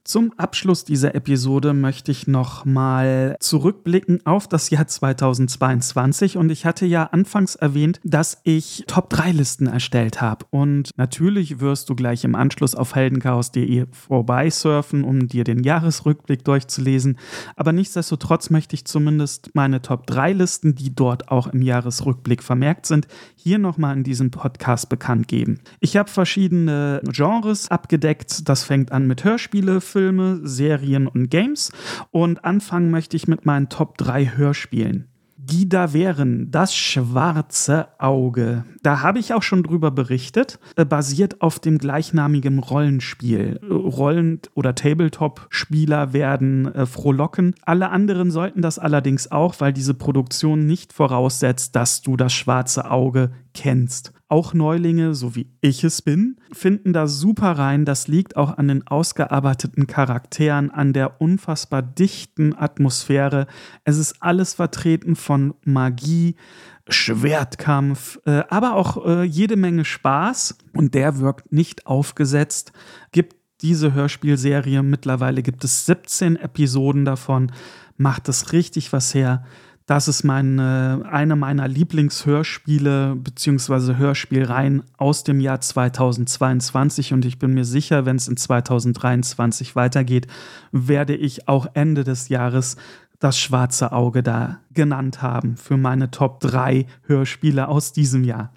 Zum 0.08 0.32
Abschluss 0.38 0.86
dieser 0.86 1.14
Episode 1.14 1.74
möchte 1.74 2.12
ich 2.12 2.26
noch 2.26 2.64
mal 2.64 3.36
zurückblicken 3.40 4.24
auf 4.24 4.48
das 4.48 4.70
Jahr 4.70 4.86
2022 4.86 6.38
und 6.38 6.48
ich 6.48 6.64
hatte 6.64 6.86
ja 6.86 7.04
anfangs 7.12 7.56
erwähnt, 7.56 8.00
dass 8.04 8.40
ich 8.42 8.84
Top 8.86 9.10
3 9.10 9.32
Listen 9.32 9.66
erstellt 9.66 10.22
habe. 10.22 10.46
Und 10.48 10.96
natürlich 10.96 11.60
wirst 11.60 11.90
du 11.90 11.94
gleich 11.94 12.24
im 12.24 12.34
Anschluss 12.34 12.74
auf 12.74 12.94
heldenchaos.de 12.94 13.84
vorbeisurfen, 13.92 15.04
um 15.04 15.28
dir 15.28 15.44
den 15.44 15.62
Jahresrückblick 15.62 16.42
durchzulesen, 16.42 17.18
aber 17.54 17.72
nichtsdestotrotz 17.72 18.48
möchte 18.48 18.76
ich 18.76 18.86
zumindest 18.86 19.54
meine 19.54 19.82
Top 19.82 20.06
3 20.06 20.32
Listen, 20.32 20.74
die 20.74 20.94
dort 20.94 21.28
auch 21.28 21.48
im 21.48 21.60
Jahresrückblick 21.60 22.42
vermerkt 22.42 22.86
sind, 22.86 23.08
hier 23.36 23.58
noch 23.58 23.76
mal 23.76 23.94
in 23.94 24.04
diesem 24.04 24.30
Podcast 24.30 24.88
bekannt 24.88 25.28
geben. 25.28 25.60
Ich 25.80 25.98
habe 25.98 26.08
verschiedene 26.08 27.02
Genres 27.04 27.70
abgedeckt, 27.70 28.48
das 28.48 28.64
fängt 28.64 28.90
an 28.90 29.06
mit 29.06 29.22
Hörspiele, 29.22 29.82
Filme, 29.82 29.97
Serien 30.44 31.06
und 31.06 31.30
Games. 31.30 31.72
Und 32.10 32.44
anfangen 32.44 32.90
möchte 32.90 33.16
ich 33.16 33.28
mit 33.28 33.46
meinen 33.46 33.68
Top 33.68 33.98
3 33.98 34.36
Hörspielen 34.36 35.08
die 35.48 35.68
da 35.68 35.92
wären. 35.92 36.50
Das 36.50 36.74
schwarze 36.74 37.88
Auge. 37.98 38.64
Da 38.82 39.02
habe 39.02 39.18
ich 39.18 39.32
auch 39.32 39.42
schon 39.42 39.62
drüber 39.62 39.90
berichtet, 39.90 40.58
äh, 40.76 40.84
basiert 40.84 41.40
auf 41.40 41.58
dem 41.58 41.78
gleichnamigen 41.78 42.58
Rollenspiel. 42.58 43.60
Rollen- 43.68 44.40
oder 44.54 44.74
Tabletop-Spieler 44.74 46.12
werden 46.12 46.72
äh, 46.74 46.86
frohlocken. 46.86 47.54
Alle 47.62 47.90
anderen 47.90 48.30
sollten 48.30 48.62
das 48.62 48.78
allerdings 48.78 49.30
auch, 49.30 49.54
weil 49.58 49.72
diese 49.72 49.94
Produktion 49.94 50.66
nicht 50.66 50.92
voraussetzt, 50.92 51.74
dass 51.74 52.02
du 52.02 52.16
das 52.16 52.32
schwarze 52.32 52.90
Auge 52.90 53.30
kennst. 53.54 54.12
Auch 54.30 54.52
Neulinge, 54.52 55.14
so 55.14 55.34
wie 55.34 55.48
ich 55.62 55.84
es 55.84 56.02
bin, 56.02 56.36
finden 56.52 56.92
da 56.92 57.06
super 57.06 57.52
rein. 57.52 57.86
Das 57.86 58.08
liegt 58.08 58.36
auch 58.36 58.58
an 58.58 58.68
den 58.68 58.86
ausgearbeiteten 58.86 59.86
Charakteren, 59.86 60.70
an 60.70 60.92
der 60.92 61.20
unfassbar 61.20 61.80
dichten 61.80 62.54
Atmosphäre. 62.54 63.46
Es 63.84 63.96
ist 63.96 64.16
alles 64.20 64.52
vertreten 64.52 65.16
von 65.16 65.54
Magie, 65.64 66.36
Schwertkampf, 66.90 68.18
äh, 68.26 68.42
aber 68.50 68.74
auch 68.74 69.06
äh, 69.06 69.22
jede 69.22 69.56
Menge 69.56 69.86
Spaß. 69.86 70.58
Und 70.74 70.94
der 70.94 71.20
wirkt 71.20 71.50
nicht 71.50 71.86
aufgesetzt, 71.86 72.72
gibt 73.12 73.36
diese 73.62 73.94
Hörspielserie, 73.94 74.82
mittlerweile 74.82 75.42
gibt 75.42 75.64
es 75.64 75.86
17 75.86 76.36
Episoden 76.36 77.04
davon, 77.04 77.50
macht 77.96 78.28
es 78.28 78.52
richtig 78.52 78.92
was 78.92 79.14
her. 79.14 79.44
Das 79.88 80.06
ist 80.06 80.22
meine, 80.22 81.00
eine 81.10 81.34
meiner 81.34 81.66
Lieblingshörspiele 81.66 83.16
bzw. 83.16 83.94
Hörspielreihen 83.94 84.82
aus 84.98 85.24
dem 85.24 85.40
Jahr 85.40 85.62
2022 85.62 87.14
und 87.14 87.24
ich 87.24 87.38
bin 87.38 87.54
mir 87.54 87.64
sicher, 87.64 88.04
wenn 88.04 88.16
es 88.16 88.28
in 88.28 88.36
2023 88.36 89.76
weitergeht, 89.76 90.26
werde 90.72 91.16
ich 91.16 91.48
auch 91.48 91.68
Ende 91.72 92.04
des 92.04 92.28
Jahres 92.28 92.76
das 93.18 93.40
schwarze 93.40 93.92
Auge 93.92 94.22
da 94.22 94.58
genannt 94.74 95.22
haben 95.22 95.56
für 95.56 95.78
meine 95.78 96.10
Top 96.10 96.40
3 96.40 96.84
Hörspiele 97.06 97.66
aus 97.66 97.94
diesem 97.94 98.24
Jahr. 98.24 98.52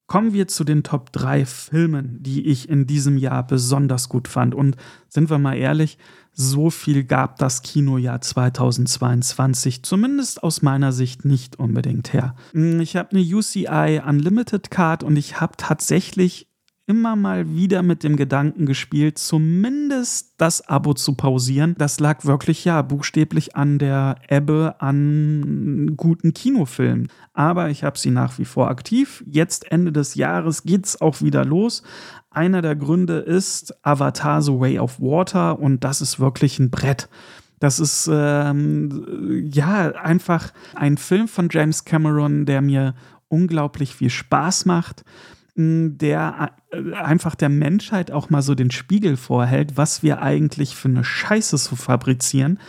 Kommen 0.07 0.33
wir 0.33 0.47
zu 0.47 0.63
den 0.63 0.83
Top 0.83 1.11
3 1.13 1.47
Filmen, 1.47 2.21
die 2.21 2.45
ich 2.45 2.69
in 2.69 2.85
diesem 2.85 3.17
Jahr 3.17 3.45
besonders 3.45 4.07
gut 4.07 4.27
fand. 4.27 4.53
Und 4.53 4.75
sind 5.09 5.31
wir 5.31 5.39
mal 5.39 5.55
ehrlich, 5.55 5.97
so 6.31 6.69
viel 6.69 7.03
gab 7.03 7.39
das 7.39 7.63
Kinojahr 7.63 8.21
2022, 8.21 9.81
zumindest 9.81 10.43
aus 10.43 10.61
meiner 10.61 10.91
Sicht 10.91 11.25
nicht 11.25 11.57
unbedingt 11.57 12.13
her. 12.13 12.35
Ich 12.53 12.95
habe 12.95 13.15
eine 13.15 13.21
UCI 13.21 13.99
Unlimited 14.05 14.69
Card 14.69 15.03
und 15.03 15.15
ich 15.15 15.41
habe 15.41 15.53
tatsächlich 15.57 16.49
immer 16.87 17.15
mal 17.15 17.55
wieder 17.55 17.81
mit 17.81 18.03
dem 18.03 18.15
Gedanken 18.15 18.65
gespielt, 18.65 19.17
zumindest 19.17 20.35
das 20.37 20.67
Abo 20.67 20.93
zu 20.93 21.15
pausieren. 21.15 21.75
Das 21.77 21.99
lag 21.99 22.25
wirklich 22.25 22.63
ja 22.63 22.81
buchstäblich 22.83 23.55
an 23.55 23.79
der 23.79 24.17
Ebbe 24.29 24.75
an 24.79 25.93
guten 25.97 26.33
Kinofilmen. 26.33 27.07
Aber 27.33 27.69
ich 27.69 27.83
habe 27.83 27.97
sie 27.97 28.11
nach 28.11 28.37
wie 28.37 28.45
vor 28.45 28.69
aktiv. 28.69 29.23
Jetzt 29.27 29.71
Ende 29.71 29.91
des 29.91 30.13
Jahres 30.13 30.63
geht's 30.63 31.01
auch 31.01 31.21
wieder 31.21 31.43
los. 31.43 31.81
Einer 32.29 32.61
der 32.61 32.75
Gründe 32.75 33.17
ist 33.17 33.73
Avatar 33.83 34.41
The 34.41 34.59
Way 34.59 34.79
of 34.79 34.99
Water 34.99 35.59
und 35.59 35.83
das 35.83 36.01
ist 36.01 36.19
wirklich 36.19 36.59
ein 36.59 36.69
Brett. 36.69 37.09
Das 37.59 37.79
ist 37.79 38.07
ähm, 38.11 39.49
ja 39.51 39.91
einfach 39.93 40.51
ein 40.75 40.97
Film 40.97 41.27
von 41.27 41.47
James 41.49 41.85
Cameron, 41.85 42.45
der 42.45 42.61
mir 42.61 42.93
unglaublich 43.27 43.95
viel 43.95 44.11
Spaß 44.11 44.65
macht 44.65 45.03
der 45.55 46.51
äh, 46.71 46.93
einfach 46.93 47.35
der 47.35 47.49
Menschheit 47.49 48.11
auch 48.11 48.29
mal 48.29 48.41
so 48.41 48.55
den 48.55 48.71
Spiegel 48.71 49.15
vorhält, 49.15 49.77
was 49.77 50.03
wir 50.03 50.21
eigentlich 50.21 50.75
für 50.75 50.89
eine 50.89 51.03
Scheiße 51.03 51.57
zu 51.57 51.75
fabrizieren, 51.75 52.59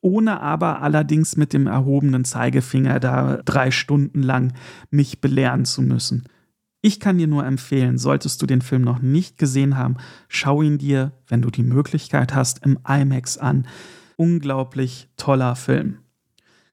ohne 0.00 0.40
aber 0.40 0.82
allerdings 0.82 1.36
mit 1.36 1.52
dem 1.52 1.66
erhobenen 1.66 2.24
Zeigefinger 2.24 3.00
da 3.00 3.40
drei 3.44 3.72
Stunden 3.72 4.22
lang 4.22 4.52
mich 4.90 5.20
belehren 5.20 5.64
zu 5.64 5.82
müssen. 5.82 6.28
Ich 6.82 7.00
kann 7.00 7.18
dir 7.18 7.26
nur 7.26 7.44
empfehlen, 7.44 7.98
solltest 7.98 8.40
du 8.40 8.46
den 8.46 8.62
Film 8.62 8.82
noch 8.82 9.00
nicht 9.00 9.38
gesehen 9.38 9.76
haben, 9.76 9.96
schau 10.28 10.62
ihn 10.62 10.78
dir, 10.78 11.12
wenn 11.26 11.42
du 11.42 11.50
die 11.50 11.64
Möglichkeit 11.64 12.32
hast, 12.32 12.64
im 12.64 12.78
IMAX 12.86 13.38
an. 13.38 13.66
Unglaublich 14.16 15.08
toller 15.16 15.56
Film. 15.56 15.98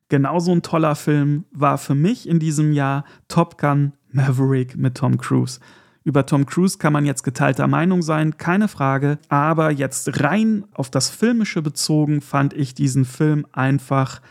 Genauso 0.09 0.51
ein 0.51 0.61
toller 0.61 0.93
Film 0.93 1.45
war 1.51 1.79
für 1.79 1.95
mich 1.95 2.29
in 2.29 2.37
diesem 2.37 2.73
Jahr 2.73 3.05
Top 3.27 3.57
Gun 3.57 3.93
Maverick 4.13 4.77
mit 4.77 4.95
Tom 4.95 5.17
Cruise. 5.17 5.59
Über 6.03 6.25
Tom 6.25 6.45
Cruise 6.45 6.77
kann 6.77 6.93
man 6.93 7.05
jetzt 7.05 7.23
geteilter 7.23 7.67
Meinung 7.67 8.01
sein, 8.01 8.37
keine 8.37 8.67
Frage. 8.67 9.19
Aber 9.29 9.71
jetzt 9.71 10.21
rein 10.21 10.65
auf 10.73 10.89
das 10.89 11.09
Filmische 11.09 11.61
bezogen 11.61 12.21
fand 12.21 12.53
ich 12.53 12.73
diesen 12.73 13.05
Film 13.05 13.45
einfach 13.51 14.21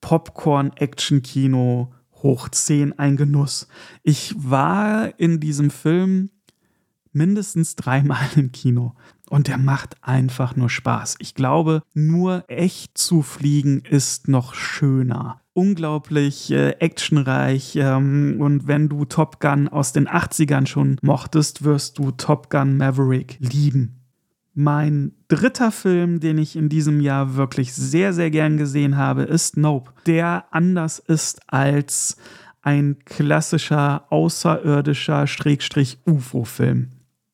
Popcorn-Action-Kino 0.00 1.92
hoch 2.22 2.48
10 2.48 2.98
ein 2.98 3.16
Genuss. 3.16 3.68
Ich 4.02 4.34
war 4.36 5.18
in 5.18 5.40
diesem 5.40 5.70
Film 5.70 6.30
mindestens 7.12 7.76
dreimal 7.76 8.26
im 8.36 8.52
Kino. 8.52 8.94
Und 9.28 9.48
der 9.48 9.58
macht 9.58 9.96
einfach 10.02 10.56
nur 10.56 10.68
Spaß. 10.68 11.16
Ich 11.18 11.34
glaube, 11.34 11.82
nur 11.94 12.44
echt 12.48 12.98
zu 12.98 13.22
fliegen 13.22 13.80
ist 13.80 14.28
noch 14.28 14.54
schöner. 14.54 15.41
Unglaublich 15.54 16.50
äh, 16.50 16.70
actionreich. 16.78 17.76
Ähm, 17.76 18.36
und 18.40 18.66
wenn 18.66 18.88
du 18.88 19.04
Top 19.04 19.40
Gun 19.40 19.68
aus 19.68 19.92
den 19.92 20.08
80ern 20.08 20.66
schon 20.66 20.96
mochtest, 21.02 21.64
wirst 21.64 21.98
du 21.98 22.10
Top 22.10 22.48
Gun 22.50 22.76
Maverick 22.76 23.36
lieben. 23.40 24.02
Mein 24.54 25.12
dritter 25.28 25.72
Film, 25.72 26.20
den 26.20 26.36
ich 26.38 26.56
in 26.56 26.68
diesem 26.68 27.00
Jahr 27.00 27.36
wirklich 27.36 27.72
sehr, 27.74 28.12
sehr 28.12 28.30
gern 28.30 28.58
gesehen 28.58 28.96
habe, 28.96 29.22
ist 29.22 29.56
Nope, 29.56 29.92
der 30.06 30.44
anders 30.50 30.98
ist 30.98 31.40
als 31.50 32.16
ein 32.60 32.98
klassischer 33.04 34.04
außerirdischer 34.10 35.26
Schrägstrich 35.26 35.98
UFO-Film. 36.06 36.90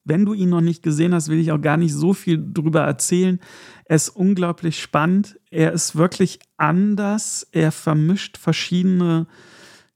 Wenn 0.08 0.24
du 0.24 0.32
ihn 0.32 0.48
noch 0.48 0.62
nicht 0.62 0.82
gesehen 0.82 1.14
hast, 1.14 1.28
will 1.28 1.38
ich 1.38 1.52
auch 1.52 1.60
gar 1.60 1.76
nicht 1.76 1.92
so 1.92 2.14
viel 2.14 2.42
drüber 2.52 2.80
erzählen. 2.80 3.38
Er 3.84 3.96
ist 3.96 4.08
unglaublich 4.08 4.80
spannend. 4.80 5.38
Er 5.50 5.72
ist 5.72 5.96
wirklich 5.96 6.40
anders. 6.56 7.46
Er 7.52 7.72
vermischt 7.72 8.38
verschiedene, 8.38 9.26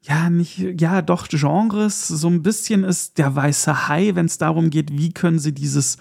ja, 0.03 0.31
nicht, 0.31 0.81
ja, 0.81 1.01
doch 1.01 1.29
Genres. 1.29 2.09
So 2.09 2.29
ein 2.29 2.43
bisschen 2.43 2.85
ist 2.85 3.19
der 3.19 3.35
weiße 3.35 3.89
Hai, 3.89 4.15
wenn 4.15 4.27
es 4.27 4.39
darum 4.39 4.71
geht, 4.71 4.93
wie 4.93 5.13
können 5.13 5.39
sie 5.39 5.53
dieses 5.53 5.97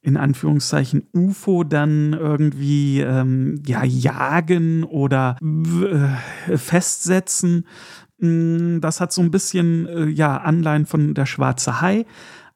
in 0.00 0.16
Anführungszeichen 0.16 1.08
UFO 1.12 1.64
dann 1.64 2.12
irgendwie 2.12 3.00
ähm, 3.00 3.60
ja, 3.66 3.84
jagen 3.84 4.84
oder 4.84 5.36
äh, 5.42 6.56
festsetzen. 6.56 7.66
Mm, 8.18 8.80
das 8.80 9.00
hat 9.00 9.12
so 9.12 9.20
ein 9.22 9.30
bisschen 9.30 9.86
äh, 9.86 10.06
ja, 10.06 10.36
Anleihen 10.36 10.86
von 10.86 11.14
der 11.14 11.26
schwarze 11.26 11.80
Hai 11.80 12.06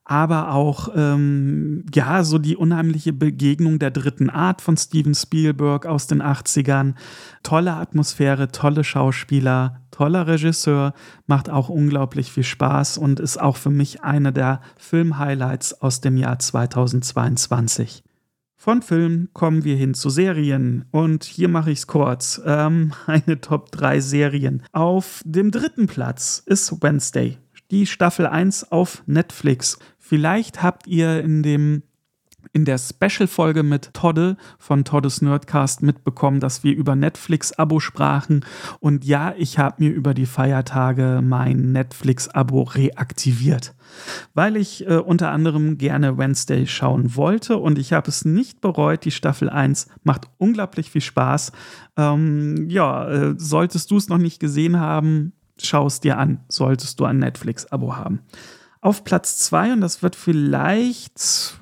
aber 0.04 0.52
auch 0.52 0.88
ähm, 0.96 1.84
ja 1.94 2.24
so 2.24 2.38
die 2.38 2.56
unheimliche 2.56 3.12
Begegnung 3.12 3.78
der 3.78 3.92
dritten 3.92 4.30
Art 4.30 4.60
von 4.60 4.76
Steven 4.76 5.14
Spielberg 5.14 5.86
aus 5.86 6.06
den 6.06 6.22
80ern. 6.22 6.94
Tolle 7.42 7.74
Atmosphäre, 7.74 8.48
tolle 8.48 8.82
Schauspieler, 8.82 9.80
toller 9.90 10.26
Regisseur, 10.26 10.94
macht 11.26 11.50
auch 11.50 11.68
unglaublich 11.68 12.32
viel 12.32 12.42
Spaß 12.42 12.98
und 12.98 13.20
ist 13.20 13.40
auch 13.40 13.56
für 13.56 13.70
mich 13.70 14.02
einer 14.02 14.32
der 14.32 14.60
Film-Highlights 14.76 15.80
aus 15.80 16.00
dem 16.00 16.16
Jahr 16.16 16.38
2022. 16.38 18.02
Von 18.56 18.82
Film 18.82 19.28
kommen 19.32 19.64
wir 19.64 19.76
hin 19.76 19.94
zu 19.94 20.08
Serien 20.08 20.84
und 20.92 21.24
hier 21.24 21.48
mache 21.48 21.72
ich 21.72 21.80
es 21.80 21.86
kurz. 21.86 22.40
Ähm, 22.44 22.92
eine 23.06 23.40
Top 23.40 23.70
3 23.70 24.00
Serien. 24.00 24.62
Auf 24.72 25.20
dem 25.24 25.52
dritten 25.52 25.86
Platz 25.86 26.42
ist 26.44 26.82
Wednesday 26.82 27.38
die 27.72 27.86
Staffel 27.86 28.26
1 28.26 28.70
auf 28.70 29.02
Netflix. 29.06 29.78
Vielleicht 30.12 30.62
habt 30.62 30.86
ihr 30.88 31.24
in 31.24 31.42
dem 31.42 31.84
in 32.52 32.66
der 32.66 32.76
Special-Folge 32.76 33.62
mit 33.62 33.94
Todde 33.94 34.36
von 34.58 34.84
Toddes 34.84 35.22
Nerdcast 35.22 35.82
mitbekommen, 35.82 36.38
dass 36.38 36.62
wir 36.62 36.76
über 36.76 36.94
Netflix-Abo 36.94 37.80
sprachen. 37.80 38.44
Und 38.78 39.06
ja, 39.06 39.32
ich 39.38 39.58
habe 39.58 39.82
mir 39.82 39.90
über 39.90 40.12
die 40.12 40.26
Feiertage 40.26 41.20
mein 41.24 41.72
Netflix-Abo 41.72 42.60
reaktiviert, 42.60 43.74
weil 44.34 44.58
ich 44.58 44.86
äh, 44.86 44.96
unter 44.96 45.30
anderem 45.30 45.78
gerne 45.78 46.18
Wednesday 46.18 46.66
schauen 46.66 47.16
wollte 47.16 47.56
und 47.56 47.78
ich 47.78 47.94
habe 47.94 48.10
es 48.10 48.26
nicht 48.26 48.60
bereut. 48.60 49.06
Die 49.06 49.12
Staffel 49.12 49.48
1 49.48 49.86
macht 50.02 50.26
unglaublich 50.36 50.90
viel 50.90 51.00
Spaß. 51.00 51.52
Ähm, 51.96 52.68
ja, 52.68 53.08
äh, 53.08 53.34
solltest 53.38 53.90
du 53.90 53.96
es 53.96 54.10
noch 54.10 54.18
nicht 54.18 54.40
gesehen 54.40 54.78
haben, 54.78 55.32
schau 55.56 55.86
es 55.86 56.00
dir 56.00 56.18
an, 56.18 56.40
solltest 56.48 57.00
du 57.00 57.06
ein 57.06 57.18
Netflix-Abo 57.18 57.96
haben. 57.96 58.20
Auf 58.82 59.04
Platz 59.04 59.38
2, 59.38 59.74
und 59.74 59.80
das 59.80 60.02
wird 60.02 60.16
vielleicht 60.16 61.54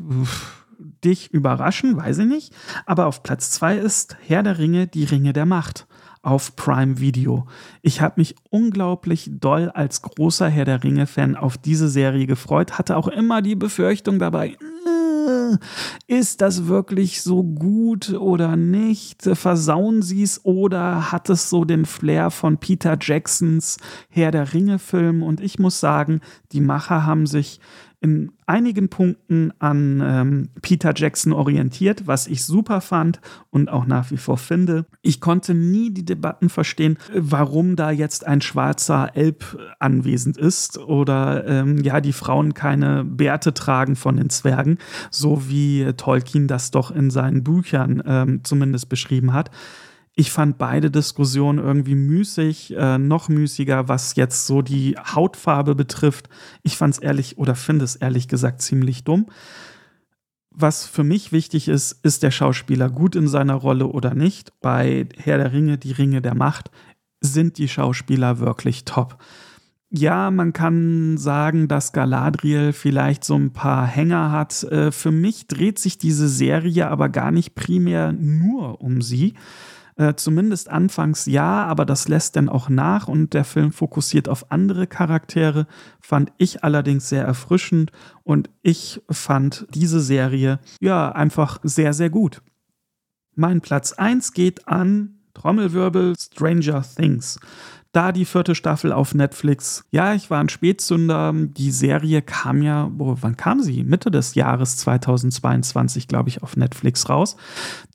dich 1.04 1.30
überraschen, 1.34 1.98
weiß 1.98 2.16
ich 2.18 2.26
nicht, 2.26 2.54
aber 2.86 3.04
auf 3.04 3.22
Platz 3.22 3.50
2 3.50 3.76
ist 3.76 4.16
Herr 4.26 4.42
der 4.42 4.56
Ringe, 4.56 4.86
die 4.86 5.04
Ringe 5.04 5.34
der 5.34 5.44
Macht 5.44 5.86
auf 6.22 6.56
Prime 6.56 6.98
Video. 6.98 7.46
Ich 7.82 8.00
habe 8.00 8.14
mich 8.16 8.36
unglaublich 8.48 9.28
doll 9.34 9.68
als 9.68 10.00
großer 10.00 10.48
Herr 10.48 10.64
der 10.64 10.82
Ringe-Fan 10.82 11.36
auf 11.36 11.58
diese 11.58 11.90
Serie 11.90 12.26
gefreut, 12.26 12.78
hatte 12.78 12.96
auch 12.96 13.08
immer 13.08 13.42
die 13.42 13.54
Befürchtung 13.54 14.18
dabei, 14.18 14.56
ist 16.06 16.40
das 16.40 16.66
wirklich 16.66 17.22
so 17.22 17.42
gut 17.42 18.10
oder 18.14 18.56
nicht? 18.56 19.22
Versauen 19.22 20.02
sie 20.02 20.22
es 20.22 20.44
oder 20.44 21.12
hat 21.12 21.30
es 21.30 21.50
so 21.50 21.64
den 21.64 21.84
Flair 21.84 22.30
von 22.30 22.58
Peter 22.58 22.96
Jacksons 23.00 23.78
Herr 24.08 24.30
der 24.30 24.52
Ringe-Film? 24.52 25.22
Und 25.22 25.40
ich 25.40 25.58
muss 25.58 25.80
sagen, 25.80 26.20
die 26.52 26.60
Macher 26.60 27.06
haben 27.06 27.26
sich 27.26 27.60
in 28.00 28.32
einigen 28.46 28.88
Punkten 28.88 29.52
an 29.58 30.02
ähm, 30.02 30.48
Peter 30.62 30.92
Jackson 30.96 31.32
orientiert, 31.32 32.06
was 32.06 32.26
ich 32.26 32.44
super 32.44 32.80
fand 32.80 33.20
und 33.50 33.68
auch 33.68 33.86
nach 33.86 34.10
wie 34.10 34.16
vor 34.16 34.38
finde. 34.38 34.86
Ich 35.02 35.20
konnte 35.20 35.52
nie 35.54 35.92
die 35.92 36.04
Debatten 36.04 36.48
verstehen, 36.48 36.98
warum 37.14 37.76
da 37.76 37.90
jetzt 37.90 38.26
ein 38.26 38.40
schwarzer 38.40 39.14
Elb 39.14 39.58
anwesend 39.78 40.38
ist 40.38 40.78
oder 40.78 41.46
ähm, 41.46 41.78
ja, 41.82 42.00
die 42.00 42.14
Frauen 42.14 42.54
keine 42.54 43.04
Bärte 43.04 43.52
tragen 43.52 43.96
von 43.96 44.16
den 44.16 44.30
Zwergen, 44.30 44.78
so 45.10 45.48
wie 45.48 45.92
Tolkien 45.96 46.48
das 46.48 46.70
doch 46.70 46.90
in 46.90 47.10
seinen 47.10 47.44
Büchern 47.44 48.02
ähm, 48.06 48.40
zumindest 48.44 48.88
beschrieben 48.88 49.34
hat. 49.34 49.50
Ich 50.20 50.32
fand 50.32 50.58
beide 50.58 50.90
Diskussionen 50.90 51.58
irgendwie 51.58 51.94
müßig, 51.94 52.76
äh, 52.76 52.98
noch 52.98 53.30
müßiger, 53.30 53.88
was 53.88 54.16
jetzt 54.16 54.46
so 54.46 54.60
die 54.60 54.94
Hautfarbe 54.98 55.74
betrifft. 55.74 56.28
Ich 56.62 56.76
fand 56.76 56.92
es 56.92 57.00
ehrlich 57.00 57.38
oder 57.38 57.54
finde 57.54 57.86
es 57.86 57.96
ehrlich 57.96 58.28
gesagt 58.28 58.60
ziemlich 58.60 59.02
dumm. 59.04 59.28
Was 60.50 60.84
für 60.84 61.04
mich 61.04 61.32
wichtig 61.32 61.68
ist, 61.68 61.92
ist 62.04 62.22
der 62.22 62.32
Schauspieler 62.32 62.90
gut 62.90 63.16
in 63.16 63.28
seiner 63.28 63.54
Rolle 63.54 63.86
oder 63.86 64.14
nicht. 64.14 64.52
Bei 64.60 65.08
Herr 65.16 65.38
der 65.38 65.54
Ringe, 65.54 65.78
die 65.78 65.92
Ringe 65.92 66.20
der 66.20 66.34
Macht, 66.34 66.70
sind 67.22 67.56
die 67.56 67.68
Schauspieler 67.68 68.40
wirklich 68.40 68.84
top. 68.84 69.16
Ja, 69.88 70.30
man 70.30 70.52
kann 70.52 71.16
sagen, 71.16 71.66
dass 71.66 71.94
Galadriel 71.94 72.74
vielleicht 72.74 73.24
so 73.24 73.36
ein 73.36 73.54
paar 73.54 73.86
Hänger 73.86 74.32
hat. 74.32 74.64
Äh, 74.64 74.92
für 74.92 75.12
mich 75.12 75.46
dreht 75.48 75.78
sich 75.78 75.96
diese 75.96 76.28
Serie 76.28 76.90
aber 76.90 77.08
gar 77.08 77.30
nicht 77.30 77.54
primär 77.54 78.12
nur 78.12 78.82
um 78.82 79.00
sie 79.00 79.32
Äh, 80.00 80.16
zumindest 80.16 80.70
anfangs 80.70 81.26
ja, 81.26 81.66
aber 81.66 81.84
das 81.84 82.08
lässt 82.08 82.34
dann 82.34 82.48
auch 82.48 82.70
nach 82.70 83.06
und 83.06 83.34
der 83.34 83.44
Film 83.44 83.70
fokussiert 83.70 84.30
auf 84.30 84.50
andere 84.50 84.86
Charaktere, 84.86 85.66
fand 86.00 86.32
ich 86.38 86.64
allerdings 86.64 87.10
sehr 87.10 87.26
erfrischend 87.26 87.92
und 88.22 88.48
ich 88.62 89.02
fand 89.10 89.66
diese 89.74 90.00
Serie 90.00 90.58
ja 90.80 91.12
einfach 91.12 91.58
sehr, 91.64 91.92
sehr 91.92 92.08
gut. 92.08 92.40
Mein 93.34 93.60
Platz 93.60 93.92
1 93.92 94.32
geht 94.32 94.66
an 94.66 95.18
Trommelwirbel 95.34 96.14
Stranger 96.18 96.82
Things 96.82 97.38
da 97.92 98.12
die 98.12 98.24
vierte 98.24 98.54
Staffel 98.54 98.92
auf 98.92 99.14
Netflix. 99.14 99.84
Ja, 99.90 100.14
ich 100.14 100.30
war 100.30 100.40
ein 100.40 100.48
Spätzünder. 100.48 101.32
Die 101.34 101.72
Serie 101.72 102.22
kam 102.22 102.62
ja, 102.62 102.88
oh, 102.98 103.16
wann 103.20 103.36
kam 103.36 103.60
sie? 103.62 103.82
Mitte 103.82 104.12
des 104.12 104.36
Jahres 104.36 104.76
2022, 104.76 106.06
glaube 106.06 106.28
ich, 106.28 106.42
auf 106.42 106.56
Netflix 106.56 107.08
raus. 107.08 107.36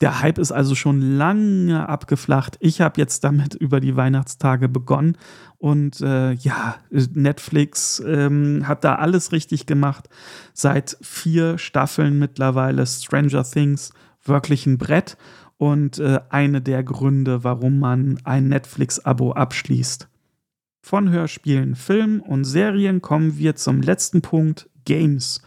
Der 0.02 0.22
Hype 0.22 0.38
ist 0.38 0.52
also 0.52 0.76
schon 0.76 1.18
lange 1.18 1.88
abgeflacht. 1.88 2.58
Ich 2.60 2.82
habe 2.82 3.00
jetzt 3.00 3.24
damit 3.24 3.54
über 3.56 3.80
die 3.80 3.96
Weihnachtstage 3.96 4.68
begonnen. 4.68 5.18
Und 5.58 6.02
äh, 6.02 6.34
ja, 6.34 6.76
Netflix 6.90 8.04
ähm, 8.06 8.68
hat 8.68 8.84
da 8.84 8.96
alles 8.96 9.32
richtig 9.32 9.66
gemacht. 9.66 10.10
Seit 10.54 10.98
vier 11.02 11.58
Staffeln 11.58 12.20
mittlerweile 12.20 12.86
Stranger 12.86 13.44
Things 13.44 13.94
wirklich 14.26 14.66
ein 14.66 14.78
Brett 14.78 15.18
und 15.58 16.00
äh, 16.00 16.20
eine 16.30 16.62
der 16.62 16.84
Gründe, 16.84 17.44
warum 17.44 17.80
man 17.80 18.20
ein 18.24 18.48
Netflix-Abo 18.50 19.34
abschließt. 19.34 20.08
Von 20.82 21.10
Hörspielen, 21.10 21.76
Filmen 21.76 22.20
und 22.20 22.44
Serien 22.44 23.02
kommen 23.02 23.38
wir 23.38 23.56
zum 23.56 23.82
letzten 23.82 24.22
Punkt, 24.22 24.70
Games. 24.86 25.42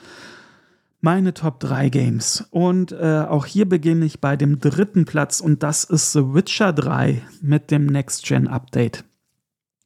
Meine 1.01 1.33
Top 1.33 1.61
3 1.61 1.91
Games. 1.91 2.49
Und 2.51 2.91
äh, 2.91 3.25
auch 3.29 3.47
hier 3.47 3.69
beginne 3.69 4.05
ich 4.05 4.21
bei 4.21 4.37
dem 4.37 4.59
dritten 4.59 5.05
Platz 5.05 5.41
und 5.41 5.63
das 5.63 5.85
ist 5.85 6.13
The 6.13 6.35
Witcher 6.35 6.73
3 6.73 7.23
mit 7.41 7.71
dem 7.71 7.87
Next-Gen-Update. 7.87 9.05